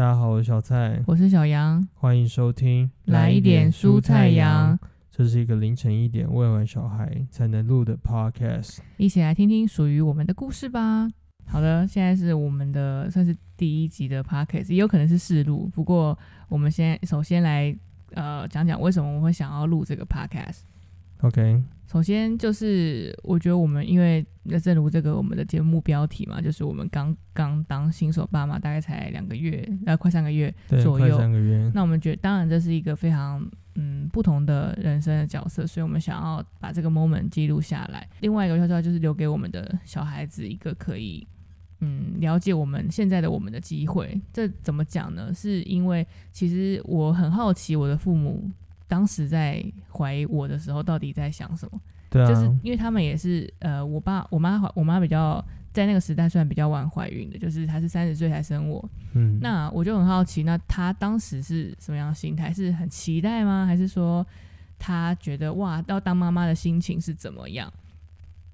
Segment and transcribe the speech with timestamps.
[0.00, 4.78] 大家好，我是小蔡，我是小杨，欢迎收听来一点蔬菜羊，
[5.10, 11.06] 这是一个凌晨一点喂完小孩才能录的 podcast，一起来听听属于我们的故事吧。
[11.44, 17.76] 好的，现在是我们的算是第一集的 podcast，也有可能是试录，不过我们先首先来
[18.14, 20.60] 呃讲讲为什么我会想要录这个 podcast。
[21.20, 30.54] OK，首先就是我觉得我们因为那正如这个我们的节目标题嘛，就是我们刚刚当新手爸妈，大概才两个月，呃，快三个月
[30.84, 31.18] 左右。
[31.18, 38.08] 三个月，那我们觉得，当然这是一个非常嗯不同的人生的角色，所以我们想要把这个 moment 记录下来。
[38.20, 41.26] 另外一个悄悄就是留给我们的小孩子一个可以
[41.80, 44.16] 嗯了解我们现在的我们的机会。
[44.32, 45.34] 这怎么讲呢？
[45.34, 48.48] 是因为其实我很好奇我的父母
[48.90, 51.80] 当时在怀我的时候到底在想什么。
[52.10, 58.90] 对啊，就是因为他们也是呃，我爸我妈怀我妈比较在那个时代算比较晚怀孕的，就是她是三十岁才生我。
[59.14, 62.52] 嗯，那我就很好奇，那她当时是什么样的心态？
[62.52, 63.64] 是很期待吗？
[63.64, 64.26] 还是说
[64.76, 67.72] 她觉得哇，要当妈妈的心情是怎么样？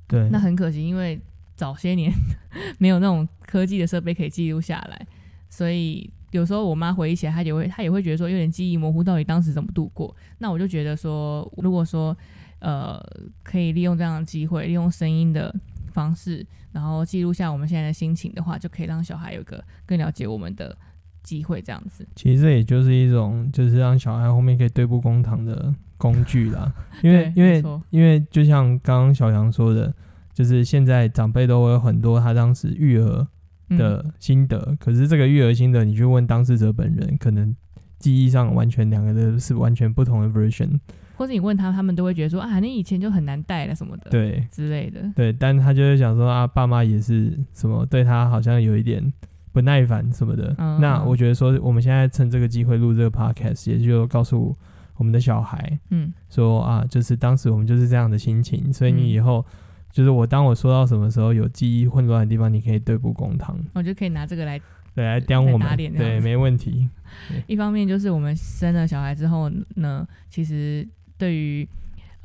[0.07, 1.19] 对，那很可惜，因为
[1.55, 2.13] 早些年
[2.77, 5.07] 没有那种科技的设备可以记录下来，
[5.49, 10.15] 所以有时候我妈回忆起来，她也会她也会觉得说有点记忆模糊，到底当时怎么度过？
[10.39, 12.17] 那我就觉得说，如果说
[12.59, 13.01] 呃
[13.43, 15.55] 可以利用这样的机会，利用声音的
[15.93, 20.77] 方式，然后记录下我们现在的心情的话，就可以让小孩有个更了解我们的
[21.23, 22.07] 机会，这样子。
[22.15, 26.73] 其实这也就是一种，就是让小孩后面可以对簿公堂的工具啦。
[27.03, 29.95] 因为因为因为就像刚刚小杨说的，
[30.35, 33.29] 就是现在长辈都会有很多他当时育儿嗯
[33.71, 37.55] 的心得，可是这个育儿心得，你去问当事者本人，可能
[37.99, 40.79] 记忆上完全两个都是完全不同的 version。
[41.17, 45.01] 或者你问他，他们都会觉得说啊，你以前就很难带了什么的，对之类的。
[45.17, 49.13] 对，但他就会想说啊，爸妈也是什么对他好像有一点
[49.51, 50.55] 不耐烦什么的。
[50.59, 54.55] 嗯那我觉得说，我们现在趁这个机会录这个 podcast，也就告诉
[54.97, 59.45] 我们的小孩嗯，说啊，就是当时我们就是这样的心情，所以嗯你以后。
[59.97, 64.61] 就是我当我说到什么时候有记忆混乱的地方，你可以对簿公堂，我就可以拿这个来
[64.95, 66.87] 对，来刁我们，对，没问题。
[67.47, 70.87] 一方面就是我们生了小孩之后呢，其实
[71.17, 71.67] 对于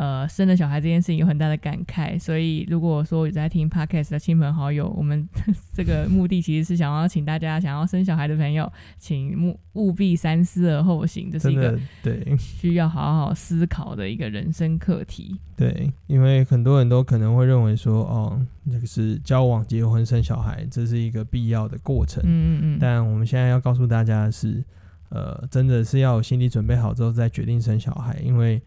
[0.01, 5.29] 呃生了小孩这件事情有很大的感慨，所以如果说有在听 podcast 的亲朋好友，我们
[5.71, 15.39] 这个目的其实是想要请大家想要生小孩的朋友，请务务必三思而后行，这是一个，对需要好好思考的一个人生课题。
[15.55, 22.23] 对，因为很多人都可能会认为说，哦，这个是交往、结婚、生小孩，这是一个必要的过程。
[22.25, 24.63] 嗯嗯嗯，但我们现在要告诉大家的是，
[25.09, 28.59] 呃，真的是要有心理准备好之后再决定生小孩，因为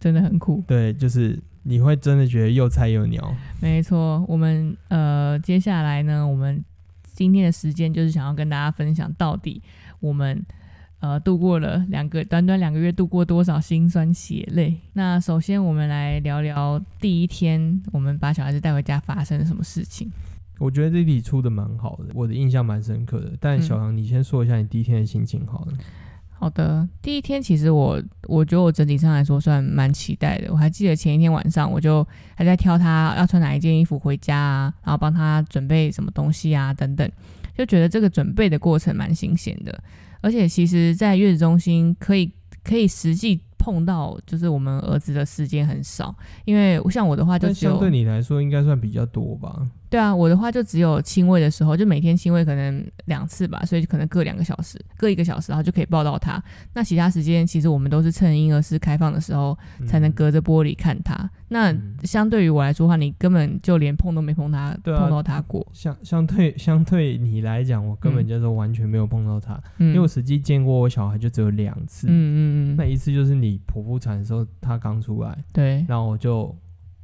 [0.00, 0.62] 真的很酷。
[0.66, 3.34] 对，就是你会真的觉得又菜又鸟。
[3.60, 6.64] 没错，我们呃接下来呢，我们
[7.14, 9.60] 今天的时间就是想要跟大家分享，到底
[10.00, 10.44] 我们
[11.00, 14.76] 呃度过了两个短短两个月，度过多少辛酸血泪。
[14.92, 20.10] 那首先我们来聊聊第一天，我们把小孩子带回家发生了什么事情。
[20.58, 23.32] 我觉得这题出的蛮好的，我的印象蛮深刻的。
[23.38, 25.72] 但嗯小杨，你先说一下你第一天的心情好了。
[26.40, 30.52] 好的，第一天其实我我觉得我整体上来说算蛮期待的。
[30.52, 32.06] 我还记得前一天晚上，我就
[32.36, 37.10] 还在挑他要穿哪一件衣服回家啊，然后帮他准备什么东西啊等等，
[37.56, 39.82] 就觉得这个准备的过程蛮新鲜的。
[40.20, 42.32] 而且其实，在月子中心可以
[42.62, 49.68] 可以实际碰到，就是我们儿子的时间很少，因为像我的话就相对你来说，应该算比较多吧？
[49.90, 56.42] 对啊，我的话就只有亲喂的时候，就每天亲喂可能两次吧，所以可能各两个小时，各一个小时，然后就可以抱到他。
[56.74, 59.56] 那其他时间其实我们都是趁婴儿室开放的时候
[59.86, 61.28] 才能嗯隔着玻璃看他。
[61.48, 65.66] 那嗯相对于我来说的话，你根本就连碰都没碰他，对啊碰到他过。
[65.72, 72.06] 相相对相对你来讲，我根本嗯就是完全没有碰到他，嗯，因为我实际见过我小孩就只有两次。
[72.08, 76.54] 嗯嗯嗯，那一次就是你剖腹产的时候，他刚出来，对然后我就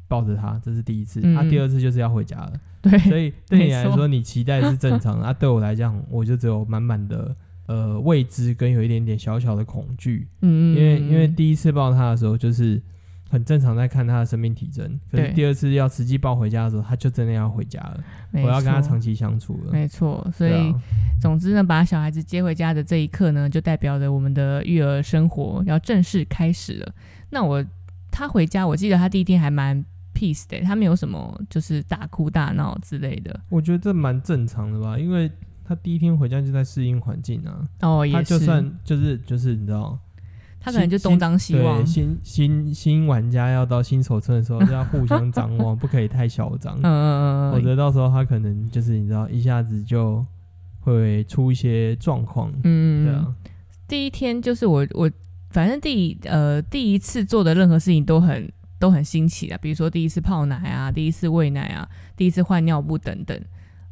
[0.07, 1.21] 抱着他，这是第一次。
[1.25, 2.53] 嗯啊，第二次就是要回家了，
[2.85, 5.27] 对，所以对你来说，你期待是正常的。
[5.27, 7.35] 啊，对我来讲，我就只有满满的
[7.67, 12.81] 呃未知跟有一点点小小的恐惧，嗯嗯，因为因为嗯第一次抱他的时候就是。
[13.31, 14.87] 很正常，在看他的生命体征。
[15.11, 18.05] 可是对第二次要实际抱回家的时候，他就真的要回家了。
[18.33, 19.73] 我要跟他长期相处了。
[19.73, 20.81] 没错，所以啊
[21.21, 26.95] 总之呢，把小孩子接回家的这一刻呢，就代表着我们的育儿生活要正式开始了。
[27.31, 27.65] 那我
[28.13, 29.85] 他回家，我记得他第一天还蛮
[30.15, 33.39] peace 的，他没有什么就是大哭大闹之类的。
[33.49, 35.31] 我觉得这蛮正常的吧，因为
[35.65, 37.69] 他第一天回家就在适应环境啊。
[37.81, 39.99] 哦，也他就算就是就是你知道，
[40.61, 50.25] 他可能就东张西望对，新新新玩家要到新手村的时候，就要互相张望， 不可以太嚣张嗯，嗯嗯嗯，否则到时候他可能就是你知道一下子就
[50.81, 52.53] 会出一些状况。
[52.63, 53.35] 嗯，对啊，
[53.89, 55.11] 第一天就是我我
[55.51, 63.41] 反正第呃第一次做的任何事情都很都很新奇啊，比如说第一次泡奶啊，第一次喂奶啊，第一次换尿布等等。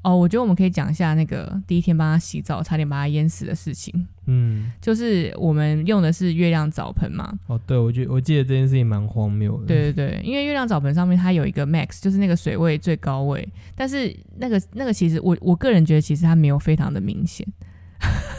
[0.02, 3.94] 哦，我觉得我们可以讲一下那个第一天帮他洗澡，差点把他淹死的事情。
[4.26, 9.66] 嗯，就是我们用的是月亮澡盆嘛，哦，对，我觉我记得这件事情蛮荒谬的。
[9.66, 17.46] 对对对，因为月亮澡盆上面它有一个 max，就是那个水位最高位，但是那个那个其实我我个人觉得其实它没有非常的明显。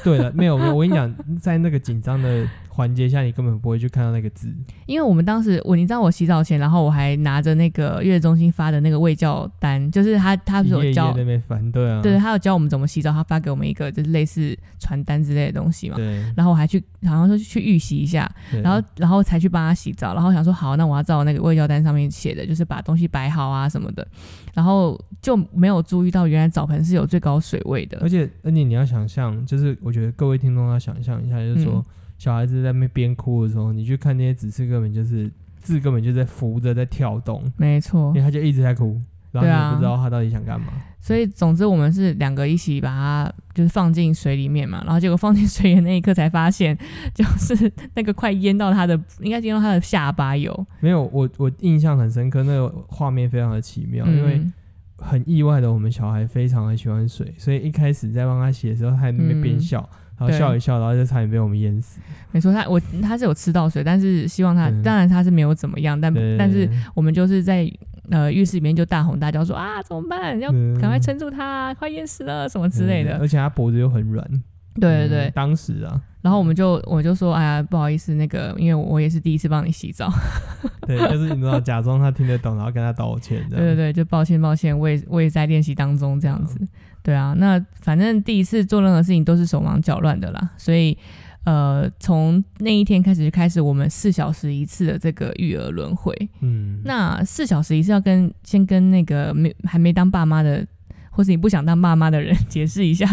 [0.03, 4.51] 对了，没有没有，我跟你讲，在那个紧张的环节下，你根本不会去看到那个字。
[4.87, 15.95] 因为我们当时我你知道我洗澡前，然后我还拿着那个月子中心发的那个卫教单，就是他他不是有教在那边翻，对啊，对，他有教我们怎么洗澡，他发给我们一个就是类似传单之类的东西嘛。
[15.95, 18.29] 对，然后我还去好像说去预习一下，
[18.63, 24.07] 然后然后才去帮他洗澡，然后想说好，那我要照那个卫教单上面写的，就是把东西摆好啊什么的，
[24.53, 28.09] 然后就没有注意到原来澡盆是有最高水位的而。
[28.09, 31.85] 且而且你要想象，就是我觉得各位听众要想象一下，就是说、嗯
[32.23, 35.29] 小孩子在那边边哭的时候，你去看那些指示，根本就是
[35.59, 38.07] 字根本就在浮着在跳动，没错。
[38.11, 38.97] 因为，他就一直在哭，
[39.33, 40.67] 然后你也不知道他到底想干嘛。
[41.01, 46.77] 所以总之我们是两个一起把它就是放进水里面嘛，然后结果放进水里的那一刻才发现，
[47.13, 54.53] 就是那个快淹到他的，应该淹到他的下巴有，没有，我我印象很深刻，那个画面非常的奇妙，因为嗯
[54.97, 59.89] 很意外的，我们小孩非常的喜欢水，所以一开始在帮他洗的时候，他在那边边嗯笑，
[60.27, 61.99] 然后笑一笑，然后就差点被我们淹死。
[62.31, 67.71] 没错，他我他是有吃到水，但是希望他、嗯当然他是没有怎么样，但但是我们就是在
[68.09, 73.17] 呃浴室里面就大吼大叫说啊怎么办，要嗯赶快撑住他，快淹死了什么之类的。
[73.19, 74.27] 而且他脖子又很软。
[74.75, 80.11] 对对对，嗯当时啊，然后我们就我就说哎呀不好意思，那个因为我也是第一次帮你洗澡，
[80.87, 86.59] 对，就是你知道，假装他听得懂，然后跟他道歉，对对对，就抱歉抱歉，我也我也在练习当中这样子。
[87.03, 90.97] 对啊，那反正第一次做任何事情都是手忙脚乱的啦，所以
[91.43, 96.15] 呃，从那一天开始就开始我们四小时一次的这个育儿轮回。
[96.39, 100.65] 嗯，那四小时一次要跟先跟那个没还没当爸妈的，
[101.09, 103.05] 或是你不想当爸妈的人解释一下。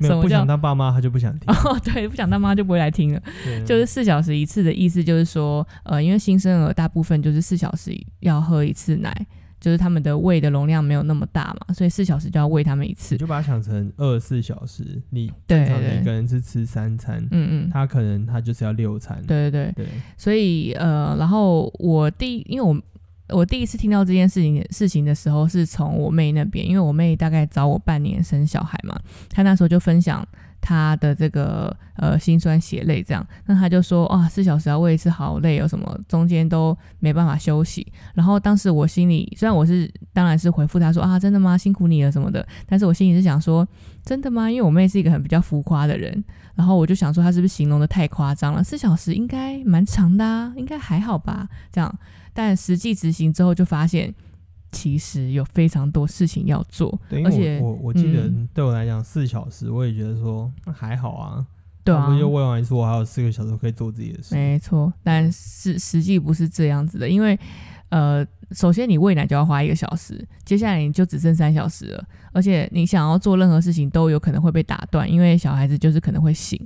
[0.00, 1.42] 没有不什么叫想当爸妈，他就不想听。
[1.52, 3.22] 哦，对，不想当妈就不会来听了。
[3.66, 9.26] 就是四小时一次的意思，就是说，呃，因为新生儿大部分就是四小时要喝一次奶，
[9.64, 13.18] 就是他们的胃的容量没有那么大嘛，所以四小时就要喂他们一次你。
[13.18, 19.18] 就把它想成二十四小时，你对正常一个人是吃三餐，嗯嗯，他可能他就是要六餐。
[19.26, 19.86] 对对对，对，
[20.18, 22.78] 所以呃，然后我第因为我
[23.34, 29.00] 我第一次听到这件事情事情的时候，是从我妹那边，因为我妹大概早我半年生小孩嘛，
[29.30, 30.22] 她那时候就分享
[30.64, 37.86] 他的这个呃心酸血泪这样，那他就说啊，四小时要喂一次好累哦，什么中间都没办法休息。
[38.14, 41.58] 然后当时我心里虽然我是当然是回复他说啊，真的吗？
[41.58, 43.68] 辛苦你了什么的，但是我心里是想说，
[44.02, 44.50] 真的吗？
[44.50, 46.24] 因为我妹是一个很比较浮夸的人，
[46.54, 48.64] 然后我就想说，她是不是形容的太夸张了？
[48.64, 51.46] 四小时应该蛮长的啊，应该还好吧？
[51.70, 51.94] 这样，
[52.32, 54.14] 但实际执行之后就发现，
[54.74, 61.46] 其实有非常多事情要做，对，因而且为我我我记得嗯对我来讲四小时，我也觉得说还好啊。
[61.84, 64.34] 对啊我，就喂完一次，我还有四个小时可以做自己的事。
[64.34, 67.38] 没错，但是实际不是这样子的，因为
[67.90, 76.58] 呃，首先你喂奶就要花一个小时，接下来你就只剩三小时了，而且你想要做任何事情都有可能会被打断，因为小孩子就是可能会醒。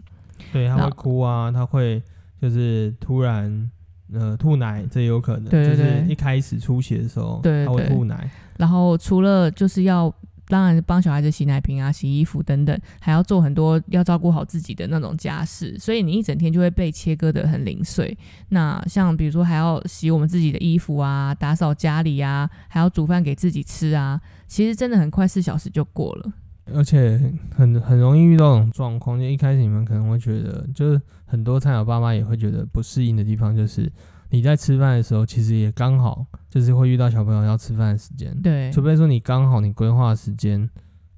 [0.52, 2.00] 对，他会哭啊，他会
[2.40, 3.68] 就是突然
[4.12, 5.44] 呃吐奶，这有可能。
[5.48, 8.30] 对对就是一开始出血的时候，他会吐奶。
[8.56, 10.12] 然后除了就是要，
[10.46, 18.16] 当然帮小孩子洗奶瓶啊、洗衣服等等，还要做很多要照顾好自己的那种家事，所以你一整天就会被切割的很零碎。
[18.48, 26.32] 那像比如说还要洗我们自己的衣服啊、打扫家里啊，还要煮饭给自己吃啊，其实真的很快四小时就过了。
[26.74, 27.18] 而且
[27.54, 33.90] 很很容易遇到这种状况，就一开始你们可能会觉得，就是很多菜鸟爸妈也会觉得不适应的地方，就是
[34.30, 38.70] 你在吃饭的时候，其实也刚好就是会遇到小朋友要吃饭的时间，对。
[38.72, 40.68] 除非说你刚好你规划时间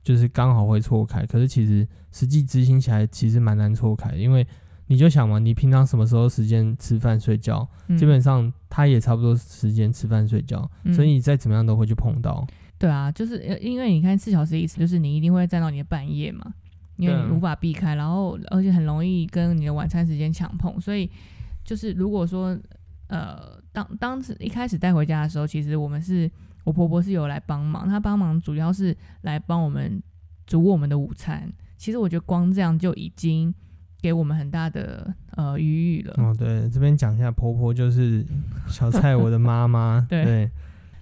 [0.02, 4.46] 就是刚好会错开，可是其实实际执行起来其实蛮难错开，因为
[4.86, 12.46] 你就想嘛，你平常什么时候时间吃饭睡觉，嗯基本上他也差不多时间吃饭睡觉，嗯所以你再怎么样都会去碰到。
[12.80, 16.54] 对啊，就是呃因为你看四小时一次，就是你一定会站到你的半夜嘛，
[16.96, 21.10] 因为你无法避开，然后而且很容易跟你的晚餐时间抢碰，所以
[21.62, 22.58] 就是如果说
[23.08, 26.30] 呃当当时一开始带回家的时候，其实我们是
[26.64, 30.02] 我婆婆是有来帮忙，她帮忙主要是来帮我们
[30.46, 31.52] 煮我们的午餐。
[31.76, 33.54] 其实我觉得光这样就已经
[34.00, 38.24] 给我们很大的呃余裕了，哦，对，这边讲一下，婆婆就是
[38.68, 40.24] 小蔡我的妈妈， 对。
[40.24, 40.50] 对，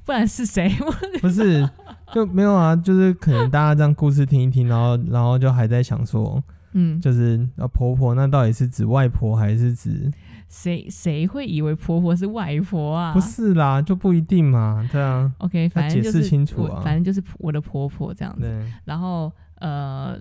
[0.08, 0.74] 不然是谁？
[1.20, 1.68] 不是
[2.14, 10.10] 就没有啊，就是可能大家这样故事听一听，然后然后就还在想说，嗯，就是啊婆婆那到底是指外婆还是指？
[10.48, 13.12] 谁谁会以为婆婆是外婆啊？
[13.12, 15.30] 不是啦，就不一定嘛，对啊。
[15.40, 18.40] OK，反正就解是释清楚啊反正就是我的婆婆这样子。
[18.40, 20.18] 对，然后呃，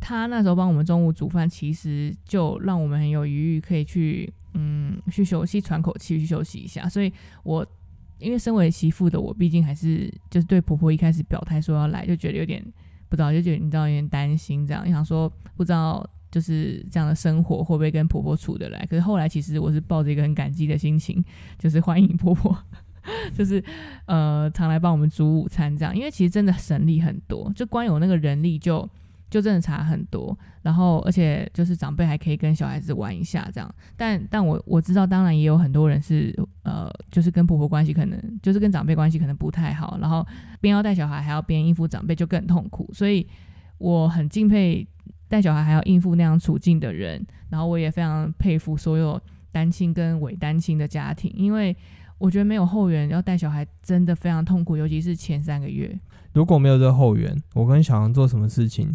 [0.00, 6.88] 她那时候帮我们中午煮饭，其实就让我们很有余裕可以去嗯去休息、喘口气、去休息一下。
[6.88, 7.12] 所以
[7.44, 7.64] 我
[8.18, 12.64] 因为身为媳妇的我，毕竟还是就是对婆婆一开始表态说要来，就觉得有点
[13.08, 16.08] 不知道，就觉得你知道有点担心，这样想说不知道。
[16.30, 18.84] 就是这样的生活会不会跟婆婆处得来？
[18.84, 21.24] 可是后来其实我是抱着一个很感激的心情，
[21.58, 22.54] 就是欢迎婆婆，
[23.34, 23.64] 就是
[24.04, 28.86] 呃常来帮我们煮午餐这样，因为其实真的省力很多，就光有那个人力就
[29.30, 30.36] 就真的差很多。
[30.62, 40.26] 然后而且就是长辈还可以跟小孩子玩一下这样，但但我我知道，当然也有很多人是呃就是跟婆婆关系可能就是跟长辈关系可能不太好，然后
[40.60, 43.26] 边要带小孩还要边应付长辈就更痛苦，所以
[43.78, 44.86] 我很敬佩。
[45.30, 49.20] 带小孩还要应付那样处境的人，然后我也非常佩服所有
[49.52, 51.76] 单亲跟伪单亲的家庭，因为
[52.16, 55.94] 我觉得没有后援要带小孩真的非常痛苦，尤其是前三个月。
[56.32, 58.90] 如果没有这后援，我跟小杨做什么事情，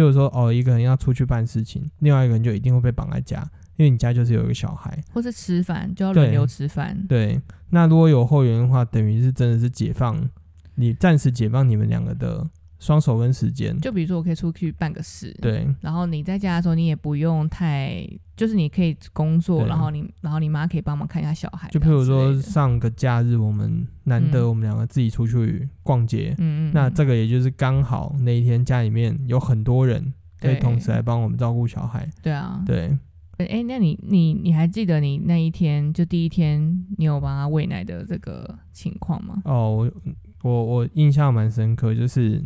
[0.00, 6.96] 譬如说哦，一个人要出去办事情，另外一个人就一定会被绑在家，因为你家就是有一个小孩，或是吃饭就要轮流吃饭。
[7.06, 7.38] 对。
[7.68, 10.28] 那如果有后援的话，等于是真的是解放
[10.76, 12.48] 你，暂时解放你们两个的
[12.80, 13.78] 双手跟时间。
[13.78, 21.68] 就比如说，我可以出去办个事，对，然后你在家的时候，你也不用太，就是你可以工作，对然后你，然后你妈可以帮忙看一下小孩。
[21.70, 32.08] 就譬如说上个假日，我们难得嗯我们两个自己出去逛街，嗯嗯，嗯那这个也就是刚好那一天家里面有很多人可以同时来帮我们照顾小孩。
[32.22, 32.96] 对啊，对，
[33.36, 39.42] 哎，那你你你还记得你那一天就第一天你有帮他喂奶的这个情况吗？
[39.44, 42.42] 哦，我我我印象蛮深刻，就是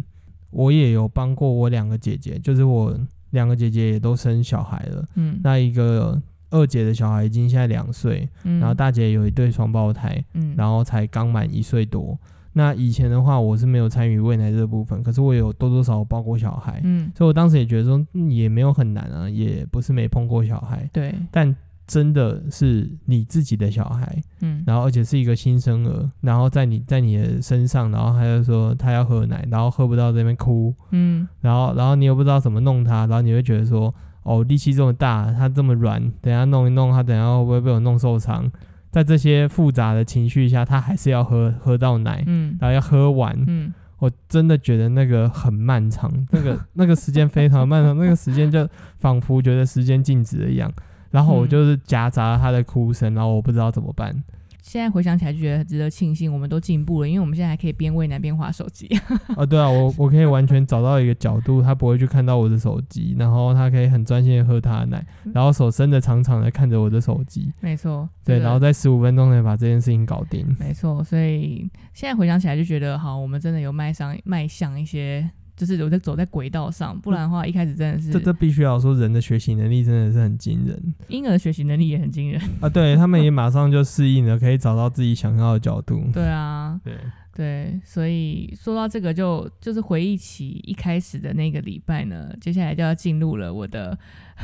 [0.55, 2.97] 我也有帮过我两个姐姐，就是我
[3.31, 5.05] 两个姐姐也都生小孩了。
[5.17, 6.21] 嗯，那一个
[6.51, 8.61] 二姐的小孩已经现在两岁，嗯。
[8.61, 12.19] 然后大姐有一对双胞胎，嗯，然后才刚满一岁多。
[12.57, 21.53] 那以前的话，我是没有参与喂奶这部分，可是我有多多少少抱过小孩，嗯，所以我当时也觉得说、嗯也没有很难啊，也不是没碰过小孩，对，但
[21.87, 38.51] 真的是你自己的小孩，嗯，然后而且是一个新生儿，然后在你在你的身上，然后他就说他要喝奶，然后喝不到这边哭，嗯，然后然后你又不知道怎么弄他，然后你会觉得说哦力气这么大，他这么软，等一下弄一弄他，等一下会不会被我弄受伤？
[38.91, 43.37] 在这些复杂的情绪下，他还是要喝喝到奶，嗯，然后要喝完。
[43.47, 48.69] 嗯，我真的觉得那个很漫长，那个那个时间非常漫长，那个时间就
[49.01, 50.73] 仿佛觉得时间静止了一样。
[51.15, 54.13] 然后我嗯就是夹杂了他的哭声，然后我不知道怎么办。
[54.63, 58.89] 现在回想起来就觉得很值得庆幸，我们都进步了，因为我们现在还可以边喂奶边划手机。
[59.37, 70.45] 啊， 对啊，我我可以完全找到一个角度，他不会去看到我的手机，然后他可以很专心的喝他的奶，然后手伸的长长的看着我的手机，没错，对，这个然后在十五分钟内把这件事情搞定。
[70.59, 82.41] 没错，所以现在回想起来就觉得，好，我们真的有迈上迈向一些，就是有在走在轨道上，不然的话，一开始真的是这这必须要说，人的学习能力真的是很惊人 婴儿的学习能力也很惊人。
[82.61, 82.69] 啊！
[82.69, 86.03] 对他们也马上就适应了，可以找到自己想要的角度。
[86.13, 86.95] 对啊，对，
[87.35, 93.97] 对，所以说到这个就，就是回忆起一开始的那个礼拜呢，接下来就要进入了我的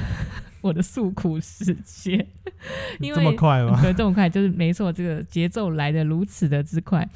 [0.62, 2.24] 我的诉苦时间，
[3.00, 3.80] 因为这么快吗？
[3.82, 7.08] 对，这么快，就是没错，这个节奏来的如此的之快。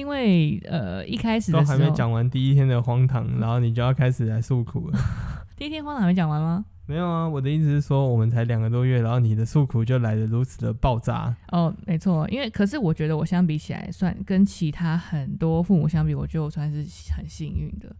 [0.00, 4.98] 因为呃，一开始都还没讲完第一天的荒唐，然后你就要开始来诉苦了。
[5.58, 6.64] 第一天荒唐还没讲完吗？
[6.86, 11.36] 没有啊，我的意思是说，我们才两个多月，然后你的诉苦就来的如此的爆炸。
[11.52, 16.78] 哦，没错，因为可是我觉得我相比起来，算跟其他很多父母相比，我觉得我算是
[17.14, 17.94] 很幸运的。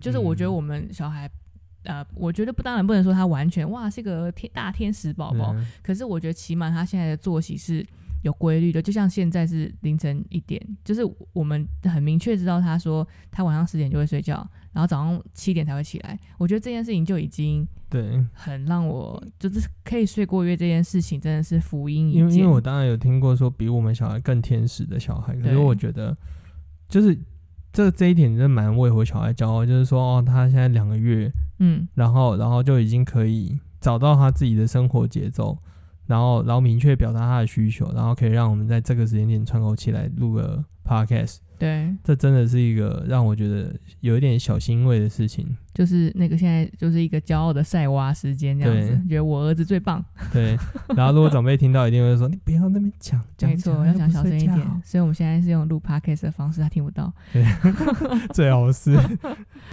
[0.00, 1.30] 就是我觉得嗯我们小孩，
[1.84, 7.86] 呃，我觉得不，当然不能说他完全哇是个天大天使宝宝，嗯可是我觉得起码他现在的作息是
[8.22, 11.02] 有规律的，就像现在是凌晨一点，就是
[11.32, 16.18] 我们很明确知道他说他晚上十点就会睡觉，然后早上七点才会起来。
[16.38, 22.20] 我觉得这件事情就已经对，很让我就是可以睡过夜这件事情真的是福音一件。
[22.20, 26.16] 因为因为我当然有听过说比我们小孩更天使的小孩，可是我觉得
[26.88, 27.18] 就是
[27.72, 35.58] 这这一点真的蛮为我小孩骄傲，就是说哦，他现在两个月，嗯然后然后就已经可以找到他自己的生活节奏，
[36.12, 41.38] 然后然后明确表达他的需求，然后可以让我们在这个时间点窗口期来录个 podcast。
[41.58, 45.46] 对，这真的是一个让我觉得有一点小欣慰的事情。
[45.72, 50.04] 就是那个现在就是一个骄傲的晒娃时间这样子，对觉得我儿子最棒。
[50.32, 50.56] 对，
[50.96, 54.58] 然后如果长辈听到，一定会说：“你不要那边讲，讲没错，讲要讲小声一点。
[54.84, 57.10] 所以我们现在是用录 podcast 的方式，他听不到。
[58.34, 58.98] 最好是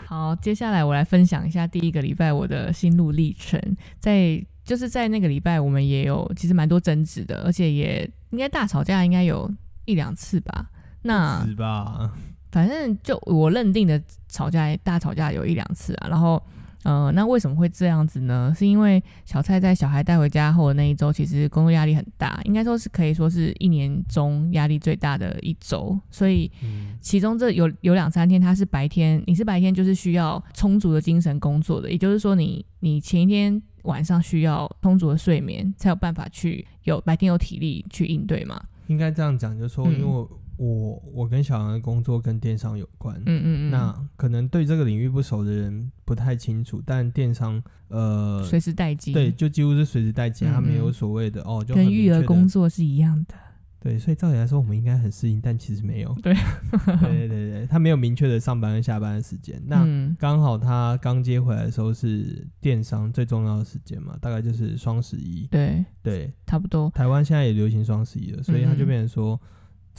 [0.05, 3.59] 好，接下来我来分享一下第一个礼拜我的心路历程。
[3.99, 9.51] 在就是在那个礼拜，我们也有其实蛮多争执的，而且也应该大吵架，应该有
[9.85, 10.69] 一两次吧。
[11.01, 12.11] 那是吧？
[12.51, 16.39] 反正就我认定的吵架大吵架有一两次啊，然后。
[16.83, 18.53] 呃，那为什么会这样子呢？
[18.57, 25.99] 是因为小蔡在小孩带回家后的那一周，其实工作压力很大，应该说是可以说是一年中压力最大的一周。
[26.09, 38.61] 所以嗯，其中这有有两三天，他是白天，你是白天就是需要充足的精神工作的，也就是说你，你前一天晚上需要充足的睡眠，才有办法去有白天有体力去应对嘛。
[38.87, 53.35] 应该这样讲，就是说，嗯因为我我我跟小杨的工作跟电商有关，嗯嗯嗯，那可能对这个领域不熟的人不太清楚，但电商呃，随时待机，对，，就几乎是随时待机，嗯它没有嗯所谓的哦，就跟育儿工作是一样的。
[53.81, 56.13] 对，所以照理来说，我们应该很适应，但其实没有。
[56.21, 59.57] 对对对对对，他没有明确的上班跟下班的时间。
[59.65, 65.47] 那嗯刚好他刚接回来的时候是电商最重要的时间嘛，大概就是双十一。
[65.47, 66.89] 对，对，差不多。
[66.89, 69.39] 台湾现在也流行双十一了，所以他就嗯变成说，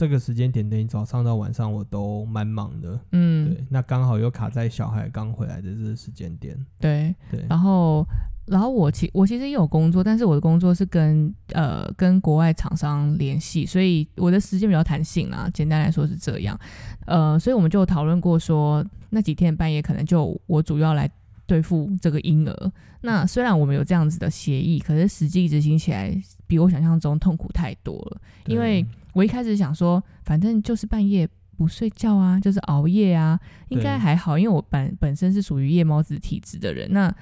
[0.01, 2.99] 这个时间点等于早上到晚上我都蛮忙的。
[3.11, 6.57] 嗯，对，那刚好又卡在小孩刚回来的这个时间点。
[6.79, 8.03] 对，对，然后，
[8.47, 15.47] 然后我其我其实也有工作，但是我的工作是跟呃跟国外厂商联系，所以我的时间比较弹性啦。
[15.53, 16.59] 简单来说是这样，
[17.05, 21.07] 呃，所以我们就讨论过说，那几天半夜可能就我主要来
[21.45, 22.71] 对付这个婴儿。
[23.03, 26.15] 那虽然我们有这样子的协议，可是实际执行起来
[26.51, 28.21] 比我想象中痛苦太多了。
[28.45, 33.39] 因为我一开始想说，反正就是半夜不睡觉啊，就是熬夜啊，
[33.69, 36.91] 应该还好，因为我本本身是属于夜猫子体质的人。
[36.91, 37.15] 那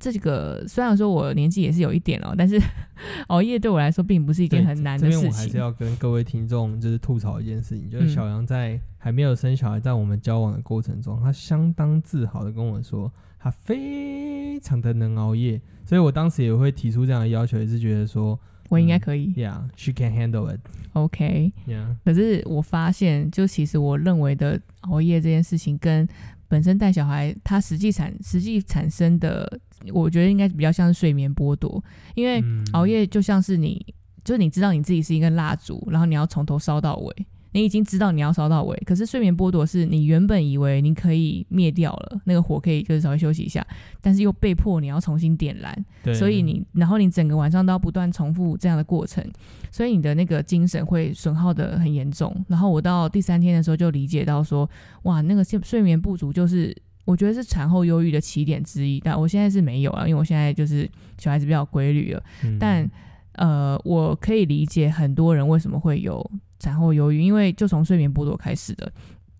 [0.00, 2.60] 这个虽然说我年纪也是有一点哦，但是
[3.28, 5.20] 熬夜对我来说并不是一件很难的事情。
[5.20, 18.38] 边我还是要跟各位听众就是吐槽一件事情，就是嗯小杨在还没有生小孩，在我们交往的过程中，他相当自豪的跟我说，他非常的能熬夜，所以我当时也会提出这样的要求，也是觉得说
[18.72, 20.58] 我应该可以、，Yeah，she can handle it。
[20.94, 21.52] OK。
[21.68, 26.08] Yeah，可是我发现，就其实我认为的熬夜这件事情，跟
[26.48, 29.60] 本身带小孩它实际产实际产生的，
[29.92, 32.64] 我觉得应该比较像是睡眠剥夺，因为嗯。
[32.72, 33.84] 熬夜就像是你，
[34.24, 43.66] 就是你知道你自己是一根蜡烛，然后你要从头烧到尾，你已经知道你要烧到尾，可是睡眠剥夺是你原本以为你可以灭掉了，那个火可以就是稍微休息一下，
[44.00, 49.24] 但是又被迫你要重新点燃，对，所以你然后你整个晚上都要不断重复这样的过程，
[49.70, 52.34] 所以你的那个精神会损耗的很严重。
[52.48, 54.68] 然后我到第三天的时候就理解到说，
[55.02, 56.76] 哇，那个睡睡眠不足就是。
[57.04, 60.88] 我觉得是产后忧郁的起点之一，但我现在是没有啊，因为我现在就是
[61.18, 62.22] 小孩子比较规律了。
[62.44, 62.88] 嗯但
[63.32, 66.24] 呃，我可以理解很多人为什么会有
[66.62, 68.90] 产后忧郁，因为就从睡眠剥夺开始的，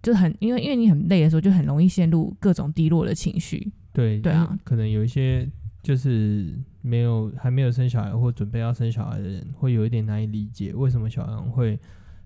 [0.03, 3.73] 就很因为因为你很累的时候，就很容易陷入各种低落的情绪。
[3.93, 5.49] 对对啊可能有一些
[5.83, 11.79] 就是没有还没有生小孩或准备要生小孩的人，会有一点难以理解为什么小杨会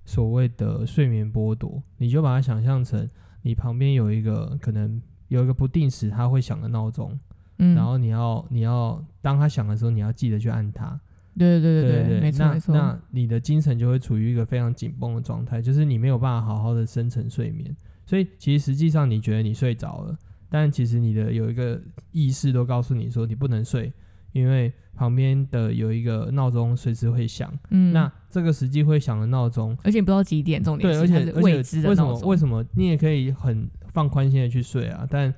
[0.07, 1.83] 所谓的睡眠剥夺。
[1.99, 3.07] 你就把它想象成
[3.43, 7.19] 你旁边有一个可能有一个不定时它会响的闹钟，
[7.59, 10.99] 嗯，然后你要你要当他响的时候，你要记得去按它。
[11.39, 12.75] 对对对对没错那没错。
[12.75, 17.75] 那你的精神就会处于一个非常紧绷的状态，就是你没有办法好好的深层睡眠。
[18.05, 20.17] 所以其实实际上你觉得你睡着了，
[20.49, 21.81] 但其实你的有一个
[22.13, 23.93] 意识都告诉你说你不能睡，
[24.33, 27.53] 因为旁边的有一个闹钟随时会响。
[27.71, 32.03] 嗯，那这个实际会响的闹钟，而且不知道几点，重点对，而且未知且为什。
[32.03, 35.07] 么为什么你也可以很放宽心的去睡啊？
[35.11, 35.35] 但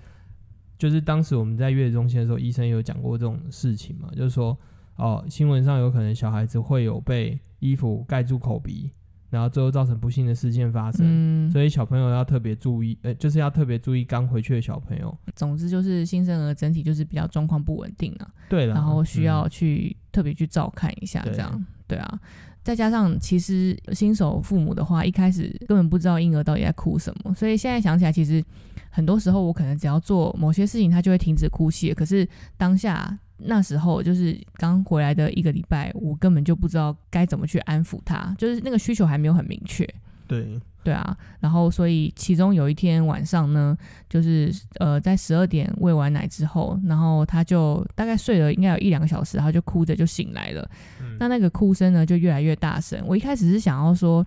[0.77, 4.57] 就是当时我们在月子中心的时候，医生有讲过这种事情嘛，就是说
[4.99, 8.91] 哦，新闻上有可能小孩子会有被衣服盖住口鼻，
[9.31, 11.01] 然后最后造成不幸的事件发生。
[11.03, 15.17] 嗯，所以小朋友要特别注意，呃，就是要特别注意刚回去的小朋友。
[15.35, 22.21] 总之就是新生儿整体就是比较状况不稳定啊，对了，然后需要嗯去特别去照看一下，这样对啊。
[22.65, 28.45] 再加上其实新手父母的话，一开始根本不知道婴儿到底在哭什么，所以现在想起来，其实
[28.91, 31.95] 很多时候我可能只要做某些事情，他就会停止哭泣。
[31.95, 39.89] 可是当下那时候就是刚回来的一个礼拜，我根本就不知道该怎么去安抚他，就是那个需求还没有很明确。
[40.27, 43.75] 对，对啊，然后所以其中有一天晚上呢，
[44.11, 50.71] 就是呃在十二点喂完奶之后，然后他就大概睡了应该有一两个小时，然后就哭着就醒来了。
[51.01, 53.03] 嗯那那个哭声呢就越来越大声。
[53.07, 54.25] 我一开始是想要说，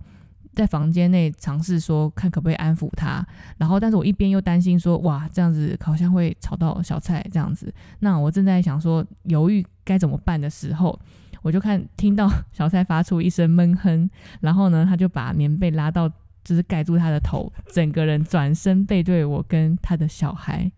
[0.54, 10.98] 在房间内尝试说看可不可以安抚他，然后但是我一边又担心说哇这样子好像会吵到小蔡这样子，那我正在想说犹豫该怎么办的时候，
[11.42, 14.08] 我就看听到小蔡发出一声闷哼，
[14.40, 16.08] 然后呢他就把棉被拉到
[16.44, 20.70] 就是盖住他的头，整个人转身背对我跟他的小孩。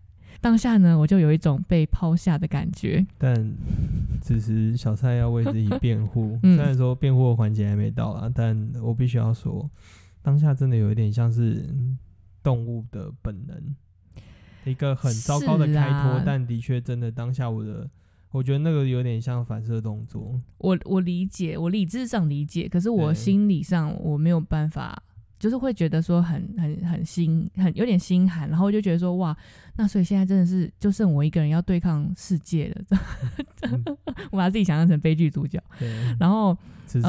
[0.45, 3.03] 当下呢，我就有一种被抛下的感觉。
[3.17, 3.51] 但
[4.21, 9.67] 此时小蔡要为自己辩护， 嗯虽然说辩护的环节还没到啊，但我必须要说，
[10.21, 11.67] 当下真的有一点像是
[12.43, 13.75] 动物的本能，
[14.65, 17.89] 一个很糟糕的是开脱，啊但的确真的当下我的，
[18.29, 20.39] 我觉得那个有点像反射动作。
[20.59, 25.01] 我我理解，我理智上理解，可是我心理上我没有办法，
[25.39, 29.35] 就是会觉得说很很很心很有点心寒，然后就觉得说哇，
[29.77, 32.99] 那所以现在真的是就剩我一个人要对抗世界了，
[34.31, 35.87] 我把自己想象成悲剧主角，对，
[36.19, 37.07] 然后此时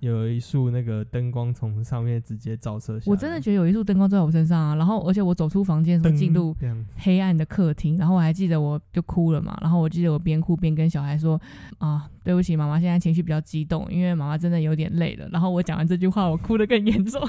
[0.00, 6.54] 有有一束那个灯光从上面直接照射下来，我真的觉得有一束灯光照在我身上啊，然后而且我走出房间的时候进入
[6.96, 11.40] 黑暗的客厅，然后我还记得我就哭了嘛，然后我记得我边哭边跟小孩说
[11.78, 15.28] 啊，对不起，妈妈现在情绪比较激动，因为妈妈真的有点累了。
[15.30, 17.20] 然后我讲完这句话，我哭得更严重，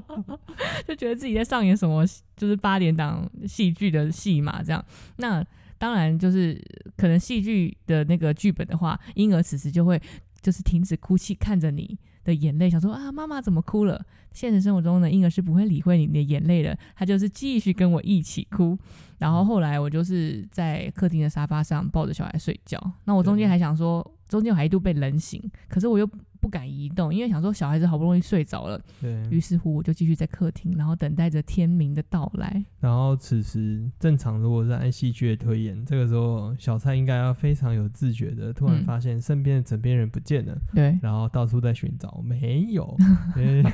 [0.86, 2.04] 就觉得自己在上演什么
[2.36, 4.84] 就是八点档戏剧的戏嘛这样。
[5.18, 5.46] 那
[5.78, 6.60] 当然就是
[6.96, 10.02] 可能戏剧的那个剧本的话，婴儿此时就会
[10.42, 14.04] 就是停止哭泣，看着你的眼泪，想说啊，妈妈怎么哭了？
[14.32, 18.78] 现实生活中呢，婴儿是不会理会你的眼泪的，他就是继续跟我一起哭。
[19.18, 22.78] 然后后来我就是在客厅的沙发上抱着小孩睡觉。
[23.04, 26.08] 那我中间还想说，中间我还一度被冷醒，可是我又
[26.40, 28.80] 不敢移动，因为想说小孩子好不容易睡着了。
[29.00, 32.64] 对，于是乎，我就继续在客厅，然后等待着天明的到来。
[32.80, 42.96] 然后此时正常如果是按戏剧的推演，这个时候小蔡应该要非常有自觉的，突然嗯发现身边的枕边人不见了，对，然后到处在寻找，没有，
[43.36, 43.64] 因 为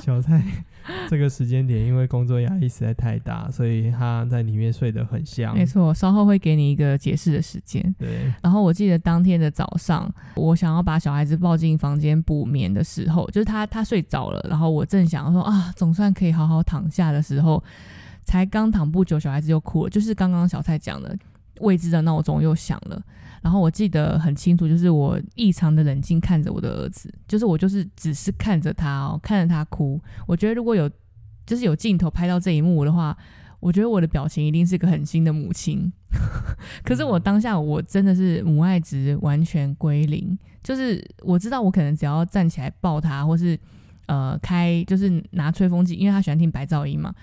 [0.00, 0.42] 小蔡
[1.10, 5.54] 这个时间点因为工作压力实在太大，所以他在里面睡得很香。
[5.54, 7.94] 没错，稍后会给你一个解释的时间。
[7.98, 17.62] 对，然后我记得当天的早上，我想要把小孩子抱进房间补眠的时候，就是他他睡着了，然后我正想说啊，总算可以好好躺下的时候，
[18.24, 21.16] 才刚躺不久，小孩子又哭了，就是刚刚小蔡讲的，
[21.60, 23.00] 未知的闹钟又响了。
[23.40, 30.00] 然后我记得很清楚，就是我异常的冷静看着我的儿子，就是我就是只是看着他哦，看着他哭。
[30.26, 30.88] 我觉得如果有
[31.44, 33.16] 就是有镜头拍到这一幕的话，
[33.58, 35.92] 我觉得我的表情一定是个狠心的母亲。
[36.84, 43.58] 可是我当下我真的是母爱值完全归零，就是我知道我可能只要站起来抱他，或是
[44.06, 47.14] 呃开就是拿吹风机，因为他喜欢听白噪音嘛，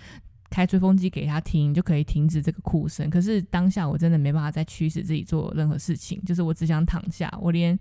[0.49, 3.10] 开吹风机给他听就可以停止这个哭声。
[3.10, 7.78] 可是当下我真的没办法再驱使自己做任何事情，就是我只想躺下，我连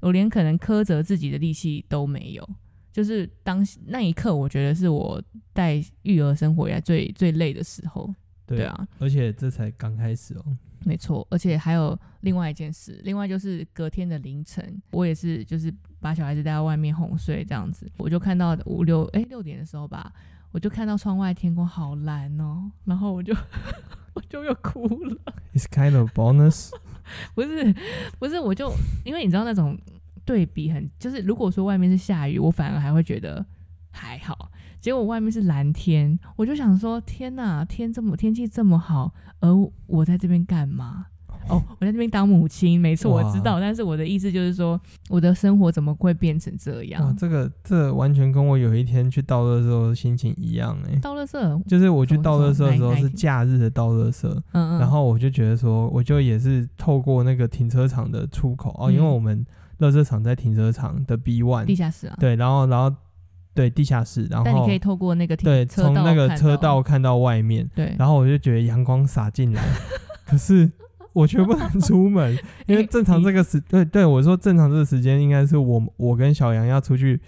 [0.00, 2.48] 我连可能苛责自己的力气都没有。
[2.92, 8.12] 就是当那一刻，我觉得是我带育儿生活以来最最累的时候。
[8.46, 10.44] 对对啊，而且这才刚开始哦。
[10.84, 20.12] 没错，而且还有另外一件事，另外就是隔天的凌晨，我也是就是把小孩子带到外面哄睡这样子，我就看到五六哎六点的时候吧，
[20.52, 23.34] 我就看到窗外天空好蓝哦，然后我就
[24.14, 25.16] 我就又哭了
[25.54, 26.70] ，It's kind of bonus
[27.34, 27.74] 不是
[28.18, 28.72] 不是，我就
[29.04, 29.78] 因为你知道那种
[30.24, 33.44] 对比很，就是如果说外面是下雨，我反而还会觉得
[33.90, 34.50] 还好。
[34.80, 39.48] 结果外面是蓝天，我就想说：天哪，天这么天气这么好，而
[39.86, 41.06] 我在这边干嘛？
[41.48, 43.58] 哦，我在这边当母亲，没错，我知道。
[43.58, 47.16] 但是我的意思就是说，我的生活怎么会变成这哇，样？
[47.16, 59.44] 这个这完全跟我有一天去倒垃圾的时候心情一样哎、倒垃圾，就是我去倒垃圾的时候是假日的倒垃圾，嗯嗯，然后我就觉得说，我就也是透过那个停车场的出口哦，嗯因为我们
[59.80, 62.94] 垃圾场在停车场的 B one，地下室啊，对，然后然后
[63.54, 69.62] 对地下室，然后但你可以透过那个停对从那个车道，看到外面，对，然后我就觉得阳光洒进来，
[70.26, 70.70] 可是
[71.12, 72.36] 我却不能出门，
[72.66, 77.20] 因为正常这个时对对我说正常这个时间应该是我我跟小杨要出去